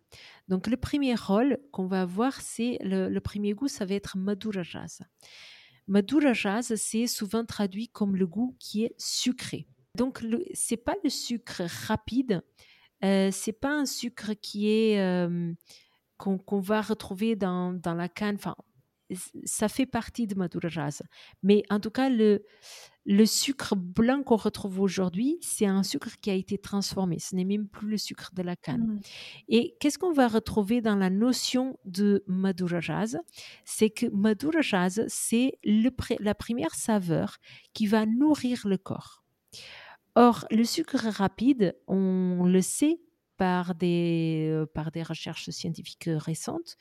[0.48, 4.62] Donc le premier rôle qu'on va avoir, c'est le, premier goût, ça va être Madhura
[4.72, 5.04] Rasa.
[6.76, 9.68] C'est souvent traduit comme le goût qui est sucré.
[9.96, 12.42] Donc c'est pas le sucre rapide,
[13.04, 15.52] euh, c'est pas un sucre qui est euh,
[16.16, 18.34] qu'on va retrouver dans, dans la canne.
[18.34, 18.56] Enfin,
[19.44, 21.04] ça fait partie de Madhura Rasa.
[21.42, 22.44] Mais en tout cas, le,
[23.06, 27.18] le sucre blanc qu'on retrouve aujourd'hui, c'est un sucre qui a été transformé.
[27.18, 28.86] Ce n'est même plus le sucre de la canne.
[28.86, 29.00] Mmh.
[29.48, 33.20] Et qu'est-ce qu'on va retrouver dans la notion de Madhura Rasa
[33.64, 37.38] C'est que Madhura Rasa, c'est la première saveur
[37.72, 39.22] qui va nourrir le corps.
[40.14, 43.00] Or, le sucre rapide, on le sait
[43.36, 46.76] par des, euh, par des recherches scientifiques récentes,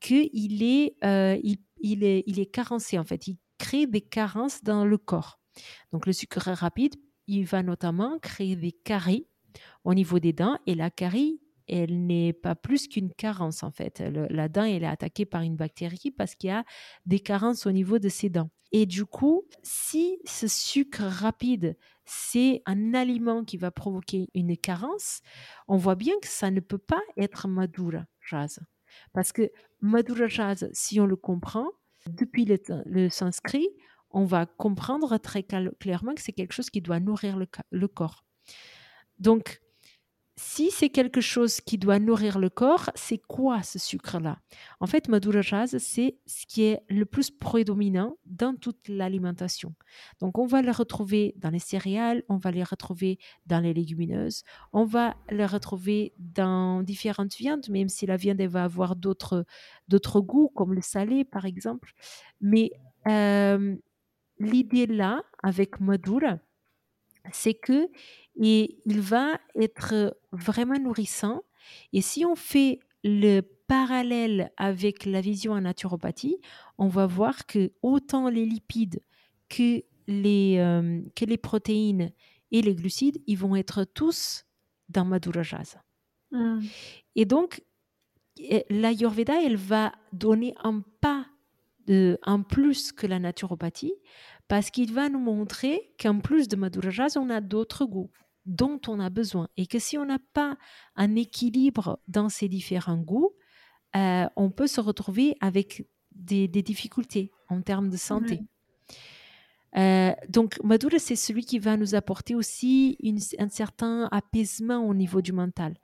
[0.00, 3.28] qu'il est, euh, il, est, il est carencé en fait.
[3.28, 5.39] Il crée des carences dans le corps.
[5.92, 6.94] Donc le sucre rapide,
[7.26, 9.26] il va notamment créer des caries
[9.84, 11.40] au niveau des dents et la carie
[11.72, 14.00] elle n'est pas plus qu'une carence en fait.
[14.00, 16.64] la dent, elle est attaquée par une bactérie parce qu'il y a
[17.06, 18.50] des carences au niveau de ses dents.
[18.72, 25.22] Et du coup, si ce sucre rapide, c'est un aliment qui va provoquer une carence,
[25.68, 28.60] on voit bien que ça ne peut pas être madura jazz.
[29.12, 31.68] Parce que madura jazz, si on le comprend,
[32.08, 33.68] depuis le, sanskrit,
[34.10, 38.24] on va comprendre très clairement que c'est quelque chose qui doit nourrir le, corps.
[39.18, 39.60] Donc,
[40.36, 44.38] si c'est quelque chose qui doit nourrir le corps, c'est quoi ce sucre-là?
[44.80, 49.74] En fait, Madura c'est ce qui est le plus prédominant dans toute l'alimentation.
[50.20, 54.42] Donc, on va le retrouver dans les céréales, on va les retrouver dans les légumineuses,
[54.72, 59.44] on va le retrouver dans différentes viandes, même si la viande va avoir d'autres,
[59.88, 61.92] d'autres goûts, comme le salé, par exemple.
[62.40, 62.70] Mais
[63.06, 63.76] euh,
[64.40, 66.38] l'idée là, avec Madura,
[67.32, 67.88] c'est que
[68.36, 71.42] et il va être vraiment nourrissant.
[71.92, 76.38] Et si on fait le parallèle avec la vision en naturopathie,
[76.78, 79.00] on va voir que autant les lipides
[79.48, 82.10] que les, euh, que les protéines
[82.50, 84.44] et les glucides, ils vont être tous
[84.88, 85.84] dans Madhura Jasa.
[86.32, 86.60] Mmh.
[87.16, 87.62] Et donc,
[88.70, 91.26] l'Ayurveda, elle va donner un pas
[91.86, 93.94] de, en plus que la naturopathie
[94.50, 98.10] parce qu'il va nous montrer qu'en plus de Madhurajas, on a d'autres goûts
[98.46, 99.48] dont on a besoin.
[99.56, 100.56] Et que si on n'a pas
[100.96, 103.30] un équilibre dans ces différents goûts,
[103.94, 108.40] euh, on peut se retrouver avec des, difficultés en termes de santé.
[109.76, 112.98] Euh, donc, Madhura, c'est celui qui va nous apporter aussi
[113.38, 115.76] un certain apaisement au niveau du mental.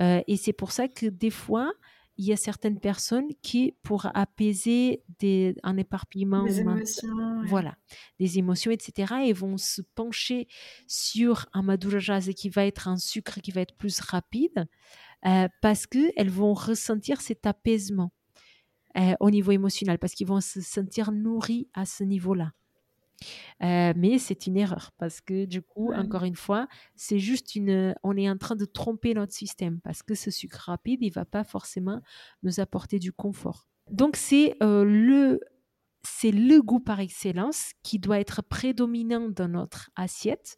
[0.00, 1.70] Euh, et c'est pour ça que des fois,
[2.18, 7.76] il y a certaines personnes qui, pour apaiser des, un éparpillement, des émotions, voilà,
[8.18, 10.48] des émotions, etc., et vont se pencher
[10.86, 14.66] sur un madhurajase qui va être un sucre qui va être plus rapide,
[15.26, 18.12] euh, parce qu'elles vont ressentir cet apaisement
[18.96, 22.52] euh, au niveau émotionnel, parce qu'ils vont se sentir nourris à ce niveau-là.
[23.62, 27.94] Euh, mais c'est une erreur parce que du coup, encore une fois, c'est juste une.
[28.02, 31.24] On est en train de tromper notre système parce que ce sucre rapide, il va
[31.24, 32.00] pas forcément
[32.42, 33.68] nous apporter du confort.
[33.90, 35.40] Donc c'est euh, le
[36.02, 40.56] c'est le goût par excellence qui doit être prédominant dans notre assiette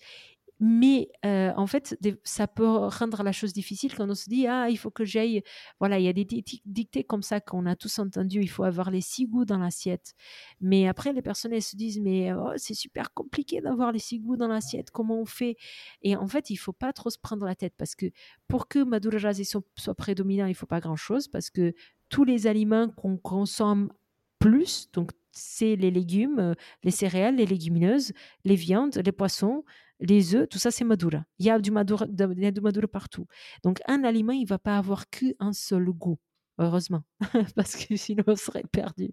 [0.60, 4.68] mais euh, en fait, ça peut rendre la chose difficile quand on se dit ah
[4.68, 5.42] il faut que j'aille
[5.78, 8.90] voilà il y a des dictées comme ça qu'on a tous entendu il faut avoir
[8.90, 10.14] les six goûts dans l'assiette.
[10.60, 14.18] Mais après les personnes elles se disent mais oh, c'est super compliqué d'avoir les six
[14.18, 15.56] goûts dans l'assiette comment on fait?
[16.02, 18.06] Et en fait il faut pas trop se prendre la tête parce que
[18.48, 21.72] pour que Madura soit, soit prédominant il faut pas grand chose parce que
[22.08, 23.92] tous les aliments qu'on consomme
[24.40, 28.12] plus donc c'est les légumes, les céréales, les légumineuses,
[28.44, 29.62] les viandes, les poissons,
[30.00, 31.24] les œufs, tout ça c'est madura.
[31.38, 33.26] Il y a du madura, du madura partout.
[33.64, 36.18] Donc un aliment, il va pas avoir qu'un seul goût,
[36.58, 37.02] heureusement,
[37.56, 39.10] parce que sinon on serait perdu.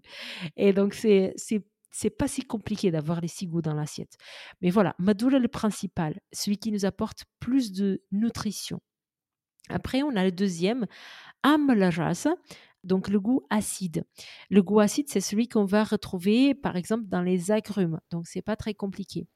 [0.56, 1.34] Et donc c'est
[1.90, 4.16] c'est pas si compliqué d'avoir les six goûts dans l'assiette.
[4.60, 8.80] Mais voilà, madura le principal, celui qui nous apporte plus de nutrition.
[9.68, 10.86] Après, on a le deuxième,
[11.42, 12.28] amlajas,
[12.86, 14.04] donc le goût acide.
[14.50, 18.42] Le goût acide, c'est celui qu'on va retrouver par exemple dans les agrumes, donc c'est
[18.42, 19.26] pas très compliqué.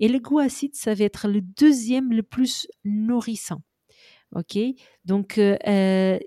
[0.00, 3.62] Et le goût acide, ça va être le deuxième le plus nourrissant.
[4.34, 4.58] Ok,
[5.04, 6.18] donc euh, euh,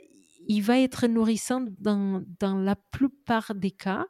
[0.47, 4.05] il va être nourrissant dans, dans la plupart des cas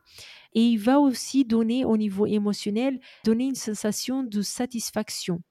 [0.56, 5.42] et il va aussi donner au niveau émotionnel, donner une sensation de satisfaction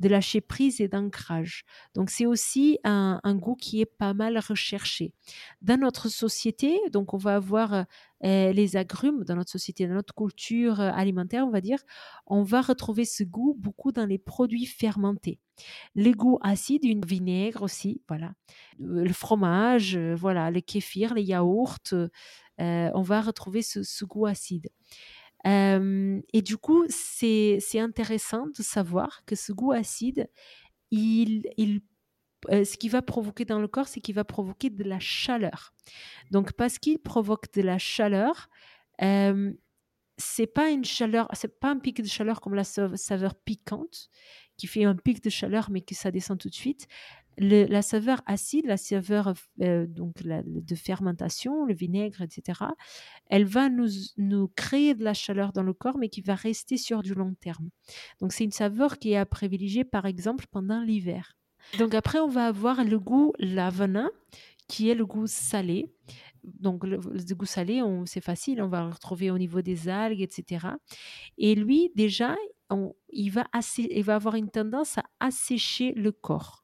[0.00, 1.64] de lâcher prise et d'ancrage.
[1.94, 5.12] Donc c'est aussi un, goût qui est pas mal recherché.
[5.62, 7.72] Dans notre société, donc on va avoir
[8.24, 11.78] euh, les agrumes dans notre société, dans notre culture alimentaire, on va dire,
[12.26, 15.38] on va retrouver ce goût beaucoup dans les produits fermentés.
[15.94, 18.34] Les goûts acides, une vinaigre aussi, voilà.
[18.78, 22.08] Le fromage, euh, voilà, le kéfir, les yaourts, euh,
[22.58, 24.68] on va retrouver ce goût acide
[25.46, 30.28] et du coup, c'est intéressant de savoir que ce goût acide,
[30.90, 31.82] il, il
[32.50, 35.72] ce qu'il va provoquer dans le corps, c'est qu'il va provoquer de la chaleur.
[36.30, 38.48] Donc, parce qu'il provoque de la chaleur,
[39.02, 39.52] euh,
[40.18, 44.08] c'est pas une chaleur, c'est pas un pic de chaleur comme la saveur piquante
[44.56, 46.86] qui fait un pic de chaleur mais que ça descend tout de suite
[47.38, 52.60] la saveur acide, la saveur euh, donc de fermentation, le vinaigre, etc.,
[53.26, 57.02] elle va nous, créer de la chaleur dans le corps, mais qui va rester sur
[57.02, 57.70] du long terme.
[58.20, 61.36] Donc c'est une saveur qui est à privilégier, par exemple, pendant l'hiver.
[61.78, 64.10] Donc après, on va avoir le goût lavana,
[64.68, 65.92] qui est le goût salé.
[66.42, 66.98] Donc le,
[67.34, 70.66] goût salé, c'est facile, on va le retrouver au niveau des algues, etc.
[71.38, 72.36] Et lui, déjà,
[73.10, 76.63] il va avoir une tendance à assécher le corps.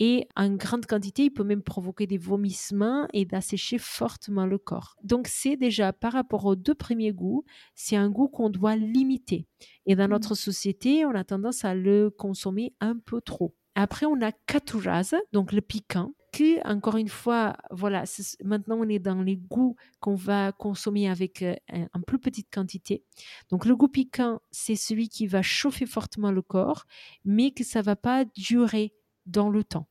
[0.00, 4.96] Et en grande quantité, il peut même provoquer des vomissements et d'assécher fortement le corps.
[5.02, 9.46] Donc c'est déjà par rapport aux deux premiers goûts, c'est un goût qu'on doit limiter.
[9.86, 13.54] Et dans notre société, on a tendance à le consommer un peu trop.
[13.74, 18.04] Après, on a katuraz, donc le piquant, qui, encore une fois, voilà,
[18.44, 23.02] maintenant on est dans les goûts qu'on va consommer avec euh, en plus petite quantité.
[23.50, 26.84] Donc le goût piquant, c'est celui qui va chauffer fortement le corps,
[27.24, 28.94] mais que ça va pas durer
[29.28, 29.88] dans le temps.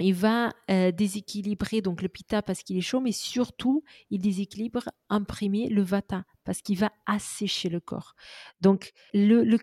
[0.00, 4.88] Il va euh, déséquilibrer donc le pita parce qu'il est chaud, mais surtout il déséquilibre,
[5.10, 8.14] imprimer le vata parce qu'il va assécher le corps.
[8.60, 9.58] Donc le, le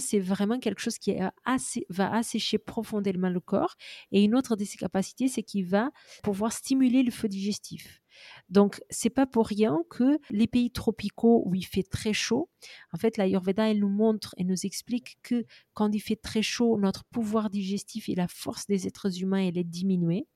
[0.00, 1.16] c'est vraiment quelque chose qui
[1.88, 3.74] va assécher profondément le corps.
[4.12, 5.90] Et une autre de ses capacités, c'est qu'il va
[6.22, 8.00] pouvoir stimuler le feu digestif.
[8.48, 12.48] Donc, c'est pas pour rien que les pays tropicaux où il fait très chaud,
[12.92, 15.44] en fait, la Ayurveda, elle nous montre et nous explique que
[15.74, 19.58] quand il fait très chaud, notre pouvoir digestif et la force des êtres humains, elle
[19.58, 20.26] est diminuée.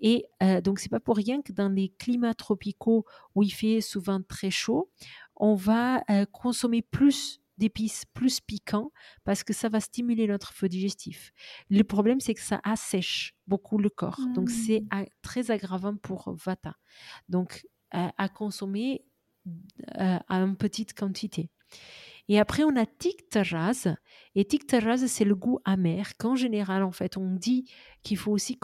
[0.00, 3.80] Et euh, donc, c'est pas pour rien que dans les climats tropicaux où il fait
[3.80, 4.90] souvent très chaud,
[5.36, 8.90] on va euh, consommer plus d'épices plus piquants
[9.22, 11.30] parce que ça va stimuler notre feu digestif.
[11.70, 14.20] Le problème, c'est que ça assèche beaucoup le corps.
[14.34, 15.04] Donc, c'est mmh.
[15.22, 16.74] très aggravant pour Vata.
[17.28, 19.04] Donc, à consommer
[19.46, 21.50] euh, à une petite quantité.
[22.28, 23.88] Et après, on a Tiktaraz.
[24.34, 27.70] Et Tiktaraz, c'est le goût amer, qu'en général, en fait, on dit
[28.02, 28.58] qu'il faut aussi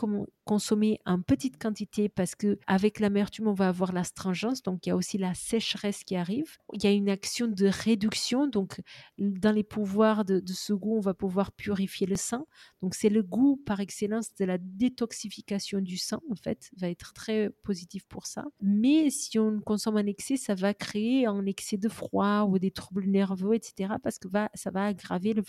[0.44, 4.92] consommer en petite quantité parce que avec l'amertume, on va avoir l'astringence, donc il y
[4.92, 6.56] a aussi la sécheresse qui arrive.
[6.72, 8.80] Il y a une action de réduction, donc
[9.18, 12.46] dans les pouvoirs de, ce goût, on va pouvoir purifier le sang.
[12.82, 17.12] Donc c'est le goût par excellence de la détoxification du sang, en fait, va être
[17.12, 18.44] très positif pour ça.
[18.62, 22.70] Mais si on consomme en excès, ça va créer un excès de froid ou des
[22.70, 25.42] troubles nerveux, etc., parce que ça va aggraver le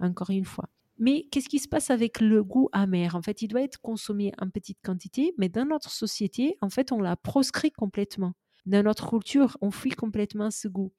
[0.00, 0.68] encore une fois.
[0.98, 3.14] Mais qu'est-ce qui se passe avec le goût amer?
[3.14, 6.90] En fait, il doit être consommé en petite quantité, mais dans notre société, en fait,
[6.90, 8.32] on l'a proscrit complètement.
[8.66, 10.92] Dans notre culture, on fuit complètement ce goût.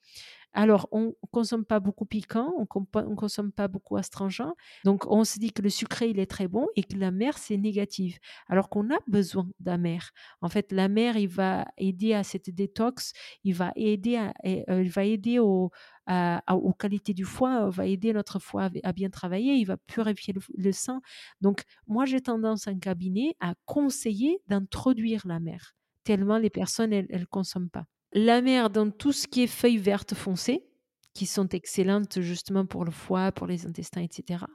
[0.54, 4.56] Alors, on consomme pas beaucoup piquant, on ne consomme pas beaucoup astringent.
[4.84, 7.38] Donc, on se dit que le sucré, il est très bon et que la mer,
[7.38, 8.18] c'est négatif.
[8.48, 10.00] Alors qu'on a besoin d'amer.
[10.42, 14.90] En fait, la mer, il va aider à cette détox, il va aider, euh, il
[14.90, 15.72] va aider au,
[16.08, 20.72] aux qualités du foie, va aider notre foie à bien travailler, il va purifier le,
[20.72, 21.02] sang.
[21.42, 27.08] Donc, moi, j'ai tendance en cabinet à conseiller d'introduire la mer, tellement les personnes, elles
[27.12, 27.86] ne consomment pas.
[28.14, 30.66] La mer dans tout ce qui est feuilles vertes foncées,
[31.14, 34.46] qui sont excellentes justement pour le foie, pour les intestins, etc.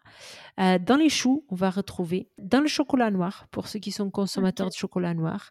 [0.60, 4.10] Euh, dans les choux, on va retrouver dans le chocolat noir, pour ceux qui sont
[4.10, 5.50] consommateurs de chocolat noir.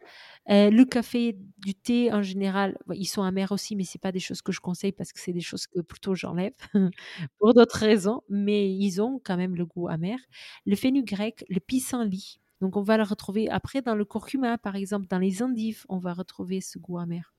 [0.50, 4.18] Euh, le café, du thé en général, ils sont amers aussi, mais c'est pas des
[4.20, 6.54] choses que je conseille parce que c'est des choses que plutôt j'enlève
[7.38, 10.18] pour d'autres raisons, mais ils ont quand même le goût amer.
[10.66, 15.06] Le fenugrec, le pissenlit, donc on va le retrouver après dans le curcuma, par exemple,
[15.08, 17.33] dans les endives, on va retrouver ce goût amer.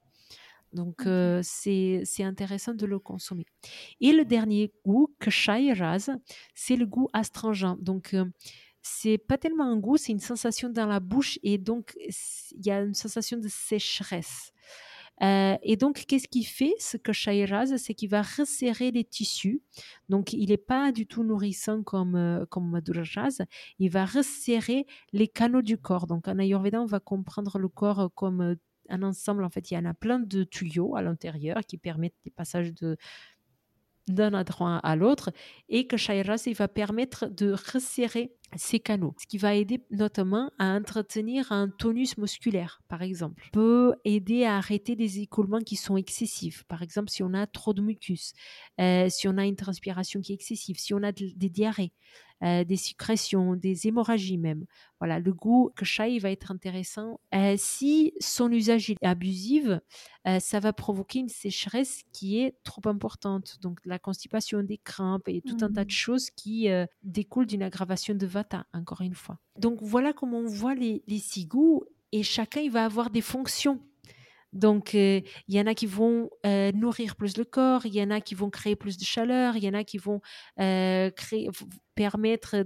[0.75, 1.07] Donc,
[1.41, 3.45] c'est intéressant de le consommer.
[4.01, 6.09] Et le dernier goût, raz,
[6.53, 7.77] c'est le goût astringent.
[7.79, 8.15] Donc,
[8.87, 12.69] c'est pas tellement un goût, c'est une sensation dans la bouche et donc il y
[12.69, 14.53] a une sensation de sécheresse.
[15.21, 17.11] et donc, qu'est-ce qu'il fait, ce que
[17.49, 19.63] raz C'est qu'il va resserrer les tissus.
[20.09, 23.41] Donc, il n'est pas du tout nourrissant comme, comme Madhurajas.
[23.79, 26.05] Il va resserrer les canaux du corps.
[26.05, 28.55] Donc, en Ayurveda, on va comprendre le corps comme
[28.89, 32.15] un ensemble, en fait, il y en a plein de tuyaux à l'intérieur qui permettent
[32.25, 32.97] les passages de
[34.07, 35.31] d'un endroit à l'autre
[35.69, 40.51] et que Shairas il va permettre de resserrer ces canaux, ce qui va aider notamment
[40.59, 43.49] à entretenir un tonus musculaire, par exemple.
[43.51, 47.73] Peut aider à arrêter des écoulements qui sont excessifs, par exemple si on a trop
[47.73, 48.33] de mucus,
[48.79, 51.91] euh, si on a une transpiration qui est excessive, si on a des diarrhées.
[52.43, 54.65] Euh, des sécrétions, des hémorragies même.
[54.99, 57.21] Voilà, le goût que chai va être intéressant.
[57.33, 59.67] Euh, si son usage est abusif,
[60.27, 63.57] euh, ça va provoquer une sécheresse qui est trop importante.
[63.61, 65.91] Donc la constipation, des crampes et tout un tas de mmh.
[65.91, 66.67] choses qui
[67.03, 69.39] découlent d'une aggravation de vata, encore une fois.
[69.57, 73.21] Donc voilà comment on voit les, les six goûts et chacun il va avoir des
[73.21, 73.79] fonctions
[74.55, 76.29] donc, il y en a qui vont
[76.73, 79.63] nourrir plus le corps, il y en a qui vont créer plus de chaleur, il
[79.63, 80.21] y en a qui vont
[80.57, 81.49] créer,
[81.95, 82.63] permettre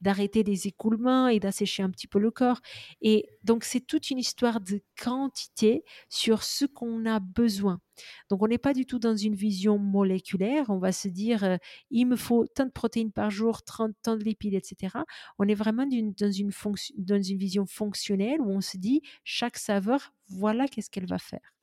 [0.00, 2.60] d'arrêter les écoulements et d'assécher un petit peu le corps.
[3.00, 7.80] Et donc, c'est toute une histoire de quantité sur ce qu'on a besoin.
[8.28, 10.66] Donc, on n'est pas du tout dans une vision moléculaire.
[10.68, 11.58] On va se dire,
[11.90, 14.98] il me faut tant de protéines par jour, tant, de lipides, etc.
[15.38, 16.50] On est vraiment dans, une
[16.98, 21.54] dans une vision fonctionnelle où on se dit, chaque saveur, voilà qu'est-ce qu'elle va faire.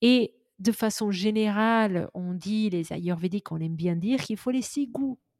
[0.00, 4.62] Et de façon générale, on dit, les ayurvédiques, on aime bien dire qu'il faut les
[4.62, 4.88] six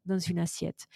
[0.05, 0.87] dans une assiette.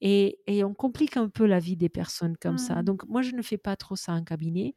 [0.00, 2.76] Et, on complique un peu la vie des personnes comme ça.
[2.76, 2.84] Mmh.
[2.84, 4.74] Donc moi, je ne fais pas trop ça en cabinet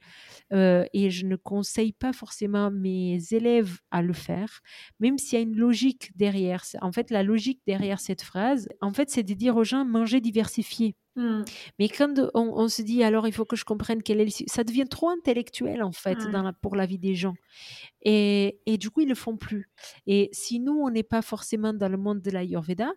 [0.54, 4.62] euh, et je ne conseille pas forcément mes élèves à le faire,
[5.00, 6.64] même s'il y a une logique derrière.
[6.82, 10.22] En fait, la logique derrière cette phrase, en fait, c'est de dire aux gens manger
[10.22, 10.96] diversifié.
[11.20, 11.44] Mmh.
[11.80, 14.32] Mais quand on, se dit alors il faut que je comprenne quel est le...
[14.48, 17.34] ça devient trop intellectuel en fait dans pour la vie des gens
[18.04, 19.70] et, et, du coup ils le font plus
[20.06, 22.92] et si nous on n'est pas forcément dans le monde de l'ayurveda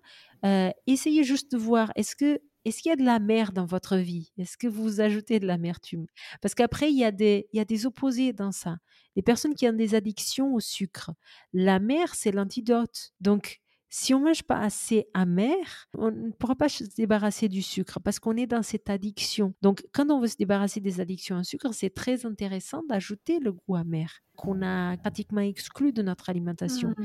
[0.45, 3.65] euh, essayez juste de voir est-ce que est-ce qu'il y a de la mer dans
[3.65, 4.33] votre vie?
[4.39, 6.07] Est-ce que vous ajoutez de l'amertume?
[6.41, 8.77] Parce qu'après, il y, a des, il y a des opposés dans ça.
[9.17, 11.11] Les personnes qui ont des addictions au sucre,
[11.53, 13.13] la mer, c'est l'antidote.
[13.21, 13.62] Donc,
[13.95, 18.19] si on mange pas assez amer, on ne pourra pas se débarrasser du sucre parce
[18.19, 19.53] qu'on est dans cette addiction.
[19.61, 23.53] Donc, quand on veut se débarrasser des addictions au sucre, c'est très intéressant d'ajouter le
[23.53, 26.95] goût amer qu'on a pratiquement exclu de notre alimentation.
[26.97, 27.05] Mmh.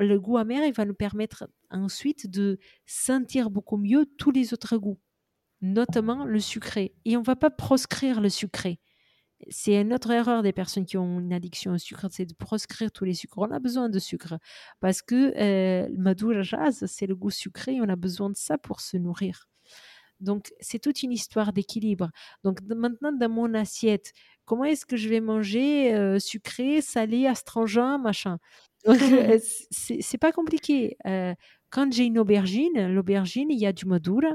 [0.00, 4.78] Le goût amer, il va nous permettre ensuite de sentir beaucoup mieux tous les autres
[4.78, 4.98] goûts,
[5.60, 6.92] notamment le sucré.
[7.04, 8.80] Et on va pas proscrire le sucré.
[9.50, 12.90] C'est une autre erreur des personnes qui ont une addiction au sucre, c'est de proscrire
[12.90, 13.38] tous les sucres.
[13.38, 14.38] On a besoin de sucre
[14.80, 18.80] parce que euh, le jazz, c'est le goût sucré, on a besoin de ça pour
[18.80, 19.46] se nourrir.
[20.20, 22.10] Donc, c'est toute une histoire d'équilibre.
[22.44, 24.12] Donc, maintenant, dans mon assiette,
[24.44, 28.38] comment est-ce que je vais manger euh, sucré, salé, astringent, machin?
[28.86, 29.38] Donc, euh,
[29.70, 30.96] c'est pas compliqué.
[31.06, 31.34] Euh,
[31.70, 34.30] quand j'ai une aubergine, l'aubergine, il y a du madura,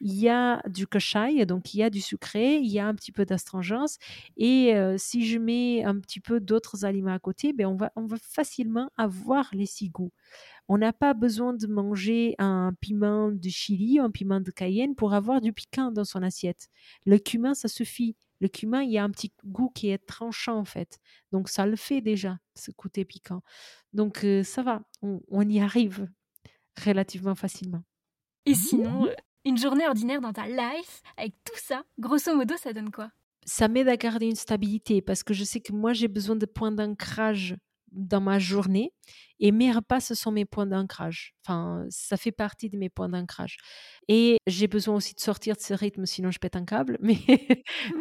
[0.00, 2.94] il y a du kashai, donc il y a du sucré, il y a un
[2.94, 3.98] petit peu d'astringence.
[4.36, 8.06] Et si je mets un petit peu d'autres aliments à côté, ben on, va, on
[8.06, 10.12] va facilement avoir les six goûts.
[10.68, 15.14] On n'a pas besoin de manger un piment de chili, un piment de cayenne pour
[15.14, 16.68] avoir du piquant dans son assiette.
[17.06, 18.16] Le cumin, ça suffit.
[18.40, 20.98] Le cumin, il y a un petit goût qui est tranchant en fait.
[21.32, 23.42] Donc ça le fait déjà, ce côté piquant.
[23.92, 26.08] Donc ça va, on, on y arrive
[26.84, 27.82] relativement facilement.
[28.46, 29.08] Et sinon,
[29.44, 33.10] une journée ordinaire dans ta life, avec tout ça, grosso modo, ça donne quoi?
[33.44, 36.46] Ça m'aide à garder une stabilité parce que je sais que moi, j'ai besoin de
[36.46, 37.56] points d'ancrage
[37.92, 38.92] dans ma journée
[39.40, 41.34] et mes repas, ce sont mes points d'ancrage.
[41.44, 43.56] Enfin, ça fait partie de mes points d'ancrage.
[44.08, 46.98] Et j'ai besoin aussi de sortir de ce rythme, sinon je pète un câble.
[47.02, 47.18] Mais,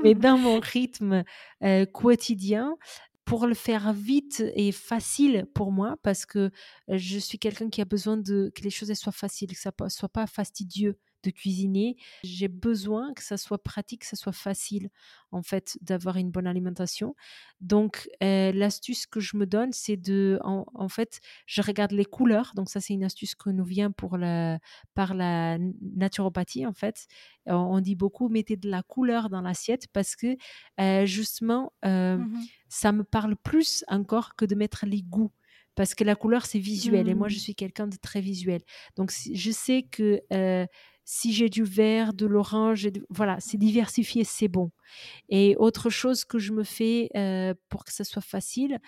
[0.03, 1.23] mais dans mon rythme
[1.63, 2.75] euh, quotidien,
[3.23, 6.49] pour le faire vite et facile pour moi, parce que
[6.87, 9.89] je suis quelqu'un qui a besoin de que les choses soient faciles, que ça ne
[9.89, 11.97] soit pas fastidieux de cuisiner.
[12.23, 14.89] J'ai besoin que ça soit pratique, que ça soit facile,
[15.31, 17.15] en fait, d'avoir une bonne alimentation.
[17.61, 22.51] Donc, l'astuce que je me donne, c'est de, en, fait, je regarde les couleurs.
[22.55, 24.59] Donc, ça, c'est une astuce que nous vient pour la,
[24.93, 27.07] par la naturopathie, en fait.
[27.45, 30.35] On, dit beaucoup, mettez de la couleur dans l'assiette parce que,
[31.05, 32.37] justement, mmh
[32.69, 35.31] ça me parle plus encore que de mettre les goûts
[35.75, 37.39] parce que la couleur c'est visuel et moi je mmh.
[37.39, 38.61] suis quelqu'un de très visuel.
[38.95, 40.65] Donc je sais que euh,
[41.09, 44.71] si j'ai du vert, de l'orange, voilà, c'est diversifié, c'est bon.
[45.29, 48.79] Et autre chose que je me fais euh, pour que ça soit facile,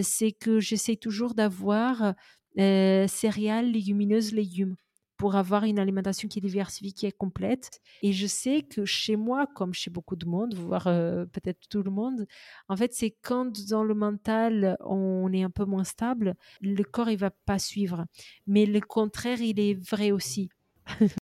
[0.00, 2.14] c'est que j'essaie toujours d'avoir
[2.58, 4.76] euh, céréales, légumineuses, légumes
[5.18, 7.82] pour avoir une alimentation qui est diversifiée, qui est complète.
[8.00, 11.82] Et je sais que chez moi, comme chez beaucoup de monde, voire euh, peut-être tout
[11.82, 12.26] le monde,
[12.70, 17.10] en fait, c'est quand dans le mental, on est un peu moins stable, le corps,
[17.10, 18.06] il va pas suivre.
[18.46, 20.48] Mais le contraire, il est vrai aussi.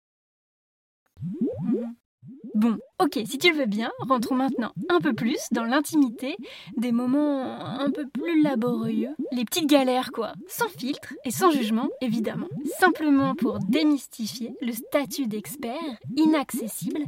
[2.60, 6.36] Bon, ok, si tu le veux bien, rentrons maintenant un peu plus dans l'intimité,
[6.76, 11.88] des moments un peu plus laborieux, les petites galères quoi, sans filtre et sans jugement
[12.02, 15.80] évidemment, simplement pour démystifier le statut d'expert
[16.18, 17.06] inaccessible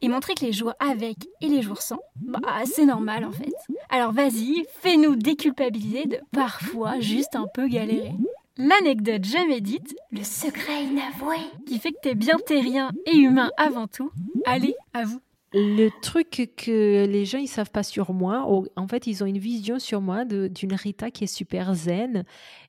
[0.00, 3.52] et montrer que les jours avec et les jours sans, bah c'est normal en fait.
[3.90, 8.14] Alors vas-y, fais-nous déculpabiliser de parfois juste un peu galérer.
[8.56, 13.88] L'anecdote jamais dite, le secret inavoué, qui fait que t'es bien terrien et humain avant
[13.88, 14.12] tout.
[14.44, 15.20] Allez, à vous.
[15.56, 18.44] Le truc que les gens ils savent pas sur moi,
[18.74, 22.24] en fait ils ont une vision sur moi d'une Rita qui est super zen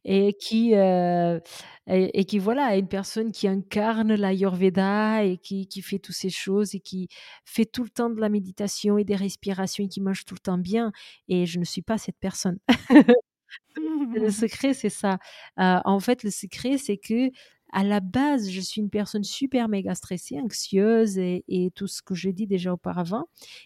[0.05, 1.39] et qui euh,
[1.87, 6.75] et, qui voilà une personne qui incarne l'Ayurveda et qui, qui fait toutes ces choses
[6.75, 7.07] et qui
[7.43, 10.39] fait tout le temps de la méditation et des respirations et qui mange tout le
[10.39, 10.91] temps bien
[11.27, 12.59] et je ne suis pas cette personne.
[13.77, 15.17] le secret, c'est ça.
[15.57, 17.29] en fait, le secret, c'est que
[17.75, 21.43] à la base, je suis une personne super méga stressée, anxieuse et,
[21.75, 23.25] tout ce que je dis déjà auparavant.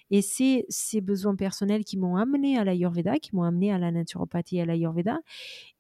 [0.09, 3.91] Et c'est ces besoins personnels qui m'ont amené à l'Ayurveda, qui m'ont amené à la
[3.91, 5.19] naturopathie et à l'Ayurveda.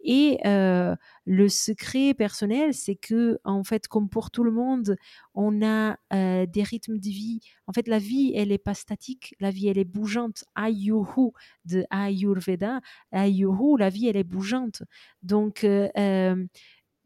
[0.03, 4.95] Et euh, le secret personnel, c'est que, en fait, comme pour tout le monde,
[5.33, 7.39] on a euh, des rythmes de vie.
[7.65, 9.33] En fait, la vie, elle n'est pas statique.
[9.39, 10.43] La vie, elle est bougeante.
[10.53, 11.31] Ayuhu
[11.65, 12.79] de Ayurveda.
[13.11, 14.83] La vie, elle est bougeante.
[15.23, 16.45] Donc, euh,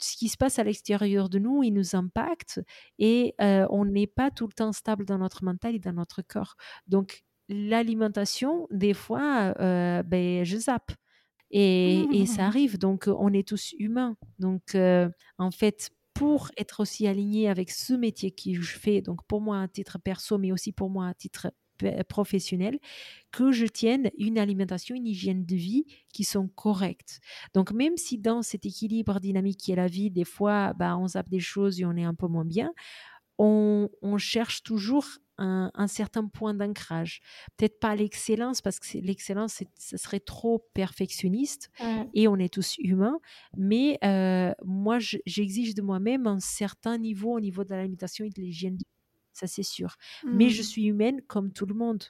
[0.03, 2.61] ce qui se passe à l'extérieur de nous, il nous impacte
[2.99, 6.55] et on n'est pas tout le temps stable dans notre mental et dans notre corps.
[6.87, 10.91] Donc, l'alimentation, des fois, ben, je zappe.
[11.51, 12.79] Et, et, ça arrive.
[12.79, 14.17] Donc, on est tous humains.
[14.39, 19.41] Donc, en fait, pour être aussi aligné avec ce métier que je fais, donc pour
[19.41, 21.51] moi à titre perso, mais aussi pour moi à titre
[22.07, 22.80] professionnel,
[23.32, 27.19] que je tienne une alimentation, une hygiène de vie qui sont correctes.
[27.53, 31.07] Donc même si dans cet équilibre dynamique qui est la vie, des fois, bah, on
[31.07, 32.71] zappe des choses et on est un peu moins bien,
[33.38, 35.05] on, on cherche toujours
[35.38, 37.21] un, un, certain point d'ancrage.
[37.57, 41.71] Peut-être pas l'excellence, parce que l'excellence, ce serait trop perfectionniste
[42.13, 43.19] et on est tous humains.
[43.57, 48.41] Mais euh, moi, j'exige de moi-même un certain niveau au niveau de l'alimentation et de
[48.41, 48.78] l'hygiène.
[49.34, 49.95] Ça, c'est sûr.
[50.23, 50.65] Mais je mmh.
[50.65, 52.03] suis humaine comme tout le monde.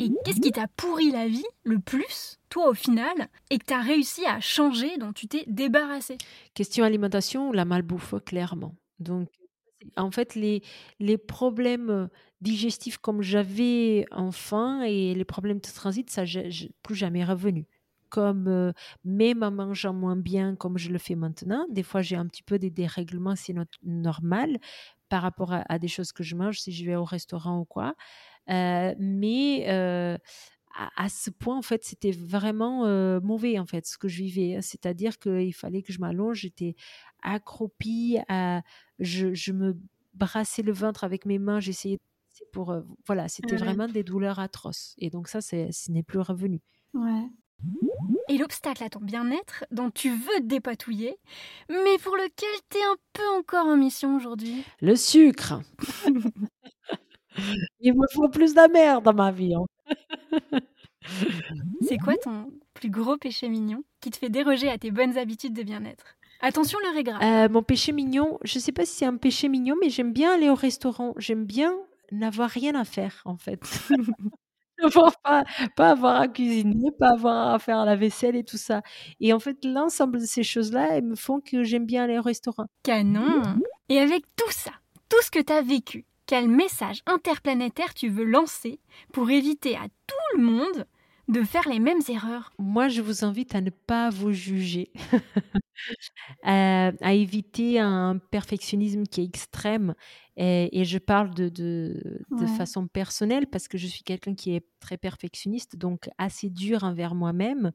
[0.00, 3.72] Et qu'est-ce qui t'a pourri la vie le plus, toi au final, et que tu
[3.72, 6.18] as réussi à changer, dont tu t'es débarrassé
[6.54, 8.74] Question alimentation, la malbouffe, clairement.
[8.98, 9.30] Donc,
[9.96, 10.62] en fait, les,
[11.00, 12.08] les problèmes
[12.40, 16.50] digestifs comme j'avais enfant et les problèmes de transit, ça n'est
[16.82, 17.66] plus jamais revenu.
[18.08, 18.72] Comme
[19.04, 22.42] même en mangeant moins bien comme je le fais maintenant, des fois j'ai un petit
[22.42, 24.58] peu des dérèglements, c'est normal
[25.08, 27.94] par rapport à, des choses que je mange si je vais au restaurant ou quoi.
[28.46, 29.66] mais
[30.96, 32.86] à, ce point, en fait, c'était vraiment
[33.20, 34.60] mauvais, en fait, ce que je vivais.
[34.62, 36.76] C'est-à-dire qu'il fallait que je m'allonge, j'étais
[37.22, 38.18] accroupie,
[38.98, 39.76] je, me
[40.14, 41.98] brassais le ventre avec mes mains, j'essayais
[42.52, 42.74] pour...
[43.06, 44.94] voilà, c'était vraiment des douleurs atroces.
[44.98, 46.60] Et donc ça, ce n'est plus revenu.
[46.94, 47.28] Ouais.
[48.28, 51.16] Et l'obstacle à ton bien-être dont tu veux te dépatouiller,
[51.70, 55.60] mais pour lequel tu es un peu encore en mission aujourd'hui Le sucre
[57.80, 59.54] Il me faut plus de merde dans ma vie.
[59.54, 59.64] Hein.
[61.80, 65.54] C'est quoi ton plus gros péché mignon qui te fait déroger à tes bonnes habitudes
[65.54, 66.16] de bien-être?
[66.40, 69.48] Attention, le est euh, mon péché mignon, je ne sais pas si c'est un péché
[69.48, 71.14] mignon, mais j'aime bien aller au restaurant.
[71.16, 71.74] J'aime bien
[72.12, 73.60] n'avoir rien à faire, en fait.
[75.24, 75.44] pas,
[75.76, 78.82] pas avoir à cuisiner, pas avoir à faire la vaisselle et tout ça.
[79.20, 82.22] Et en fait, l'ensemble de ces choses-là, elles me font que j'aime bien aller au
[82.22, 82.66] restaurant.
[82.82, 83.42] Canon
[83.88, 84.70] Et avec tout ça,
[85.08, 88.80] tout ce que tu as vécu, quel message interplanétaire tu veux lancer
[89.12, 90.86] pour éviter à tout le monde
[91.28, 94.90] de faire les mêmes erreurs Moi, je vous invite à ne pas vous juger,
[96.42, 99.94] à, éviter un perfectionnisme qui est extrême.
[100.36, 104.96] Et, je parle de, de, façon personnelle parce que je suis quelqu'un qui est très
[104.96, 107.72] perfectionniste, donc assez dur envers moi-même.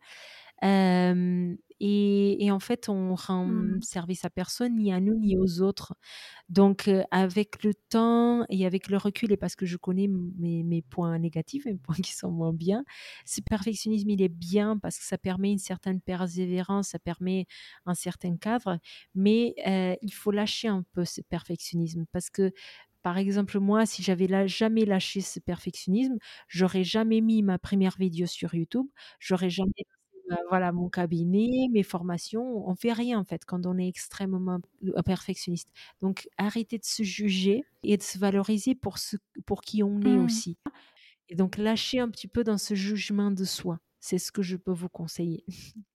[1.80, 3.82] Et, en fait, on rend mmh.
[3.82, 5.94] service à personne, ni à nous, ni aux autres.
[6.50, 10.82] Donc, avec le temps et avec le recul, et parce que je connais mes, mes
[10.82, 12.84] points négatifs, mes points qui sont moins bien,
[13.26, 17.46] ce perfectionnisme, il est bien parce que ça permet une certaine persévérance, ça permet
[17.86, 18.80] un certain cadre,
[19.16, 19.56] mais
[20.02, 22.52] il faut lâcher un peu ce perfectionnisme parce que
[23.04, 26.18] par exemple, moi, si j'avais jamais lâché ce perfectionnisme,
[26.48, 28.88] j'aurais jamais mis ma première vidéo sur YouTube,
[29.20, 29.74] j'aurais jamais
[30.30, 34.60] bah, voilà, mon cabinet, mes formations, on fait rien en fait quand on est extrêmement
[35.06, 35.70] perfectionniste.
[36.02, 40.18] Donc arrêtez de se juger et de se valoriser pour ce pour qui on est
[40.18, 40.26] mmh.
[40.26, 40.58] aussi.
[41.30, 43.80] Et donc lâcher un petit peu dans ce jugement de soi.
[44.00, 45.46] C'est ce que je peux vous conseiller.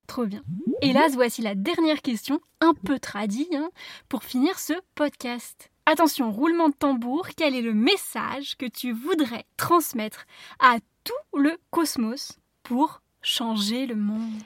[0.07, 0.43] Trop bien.
[0.81, 3.69] Et là, voici la dernière question, un peu tradie, hein,
[4.09, 5.71] pour finir ce podcast.
[5.85, 10.25] Attention, roulement de tambour, quel est le message que tu voudrais transmettre
[10.59, 14.43] à tout le cosmos pour changer le monde?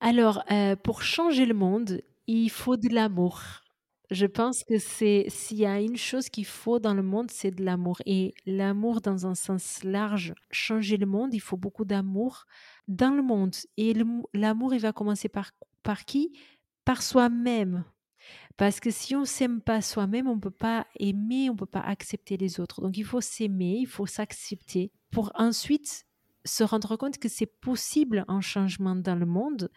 [0.00, 3.40] Alors, euh, pour changer le monde, il faut de l'amour.
[4.10, 7.52] Je pense que c'est s'il y a une chose qu'il faut dans le monde, c'est
[7.52, 8.02] de l'amour.
[8.04, 12.44] Et l'amour dans un sens large, changer le monde, il faut beaucoup d'amour
[12.86, 13.54] dans le monde.
[13.76, 13.94] Et
[14.34, 16.32] l'amour, il va commencer par, par qui?
[16.84, 17.84] Par soi-même.
[18.56, 21.66] Parce que si on s'aime pas soi-même, on ne peut pas aimer, on ne peut
[21.66, 22.82] pas accepter les autres.
[22.82, 26.04] Donc il faut s'aimer, il faut s'accepter pour ensuite
[26.44, 29.70] se rendre compte que c'est possible un changement dans le monde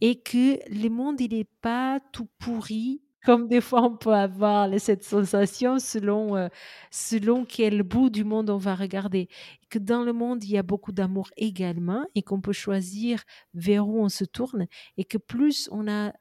[0.00, 4.68] et que le monde, il n'est pas tout pourri comme des fois on peut avoir
[4.78, 6.48] cette sensation selon, euh,
[6.92, 9.28] selon quel bout du monde on va regarder.
[9.68, 13.88] Que dans le monde, il y a beaucoup d'amour également et qu'on peut choisir vers
[13.88, 16.12] où on se tourne et que plus on a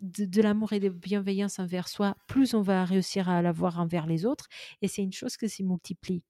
[0.00, 4.24] de, l'amour et de bienveillance envers soi, plus on va réussir à l'avoir envers les
[4.24, 4.46] autres
[4.82, 6.22] et c'est une chose que s'y multiplie.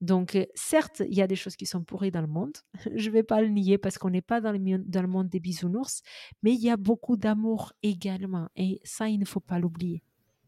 [0.00, 2.56] Donc, certes, il y a des choses qui sont pourries dans le monde.
[2.94, 5.28] Je ne vais pas le nier parce qu'on n'est pas dans le, dans le monde
[5.28, 6.02] des bisounours,
[6.42, 8.48] mais il y a beaucoup d'amour également.
[8.56, 10.02] Et ça, il ne faut pas l'oublier.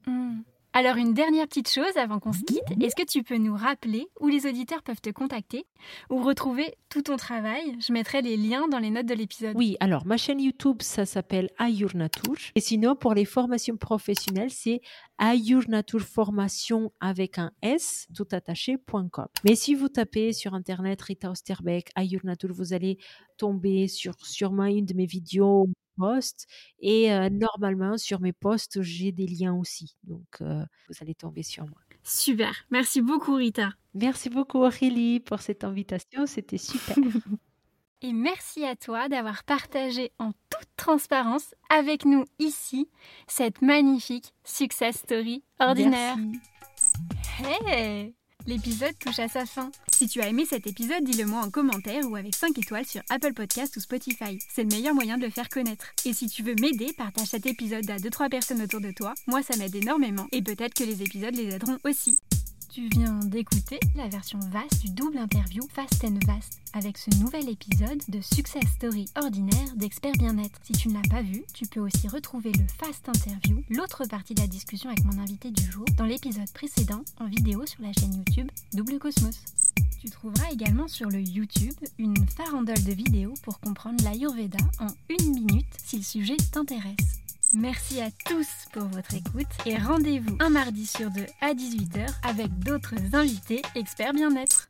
[0.06, 0.40] Mmh.
[0.78, 4.06] Alors une dernière petite chose avant qu'on se quitte, est-ce que tu peux nous rappeler
[4.20, 5.66] où les auditeurs peuvent te contacter
[6.08, 7.76] ou retrouver tout ton travail?
[7.80, 9.56] Je mettrai les liens dans les notes de l'épisode.
[9.56, 12.36] Oui, alors ma chaîne YouTube, ça s'appelle Ayur Natur.
[12.54, 14.80] Et sinon, pour les formations professionnelles, c'est
[15.18, 15.64] Ayur
[15.98, 19.26] Formation avec un S, tout attaché.com.
[19.44, 22.98] Mais si vous tapez sur Internet Rita Osterbeck, Ayur Natur, vous allez
[23.36, 25.68] tomber sur sûrement une de mes vidéos
[25.98, 26.46] posts
[26.80, 31.42] et euh, normalement sur mes posts j'ai des liens aussi donc euh, vous allez tomber
[31.42, 31.78] sur moi.
[32.04, 33.70] Super, merci beaucoup Rita.
[33.94, 36.96] Merci beaucoup Aurélie pour cette invitation, c'était super.
[38.02, 42.88] et merci à toi d'avoir partagé en toute transparence avec nous ici
[43.26, 46.16] cette magnifique success story ordinaire.
[47.40, 48.14] Hey
[48.46, 49.70] L'épisode touche à sa fin.
[49.98, 53.02] Si tu as aimé cet épisode, dis-le moi en commentaire ou avec 5 étoiles sur
[53.10, 54.38] Apple Podcast ou Spotify.
[54.48, 55.86] C'est le meilleur moyen de le faire connaître.
[56.04, 59.14] Et si tu veux m'aider, partage cet épisode à 2-3 personnes autour de toi.
[59.26, 60.28] Moi, ça m'aide énormément.
[60.30, 62.20] Et peut-être que les épisodes les aideront aussi.
[62.70, 67.48] Tu viens d'écouter la version vaste du double interview Fast and Vast avec ce nouvel
[67.48, 70.60] épisode de Success Story ordinaire d'Expert Bien-être.
[70.62, 74.34] Si tu ne l'as pas vu, tu peux aussi retrouver le Fast Interview, l'autre partie
[74.34, 77.92] de la discussion avec mon invité du jour, dans l'épisode précédent en vidéo sur la
[77.94, 79.40] chaîne YouTube Double Cosmos.
[80.02, 85.32] Tu trouveras également sur le YouTube une farandole de vidéos pour comprendre l'Ayurveda en une
[85.32, 87.18] minute si le sujet t'intéresse.
[87.54, 92.58] Merci à tous pour votre écoute et rendez-vous un mardi sur deux à 18h avec
[92.58, 94.67] d'autres invités experts bien-être.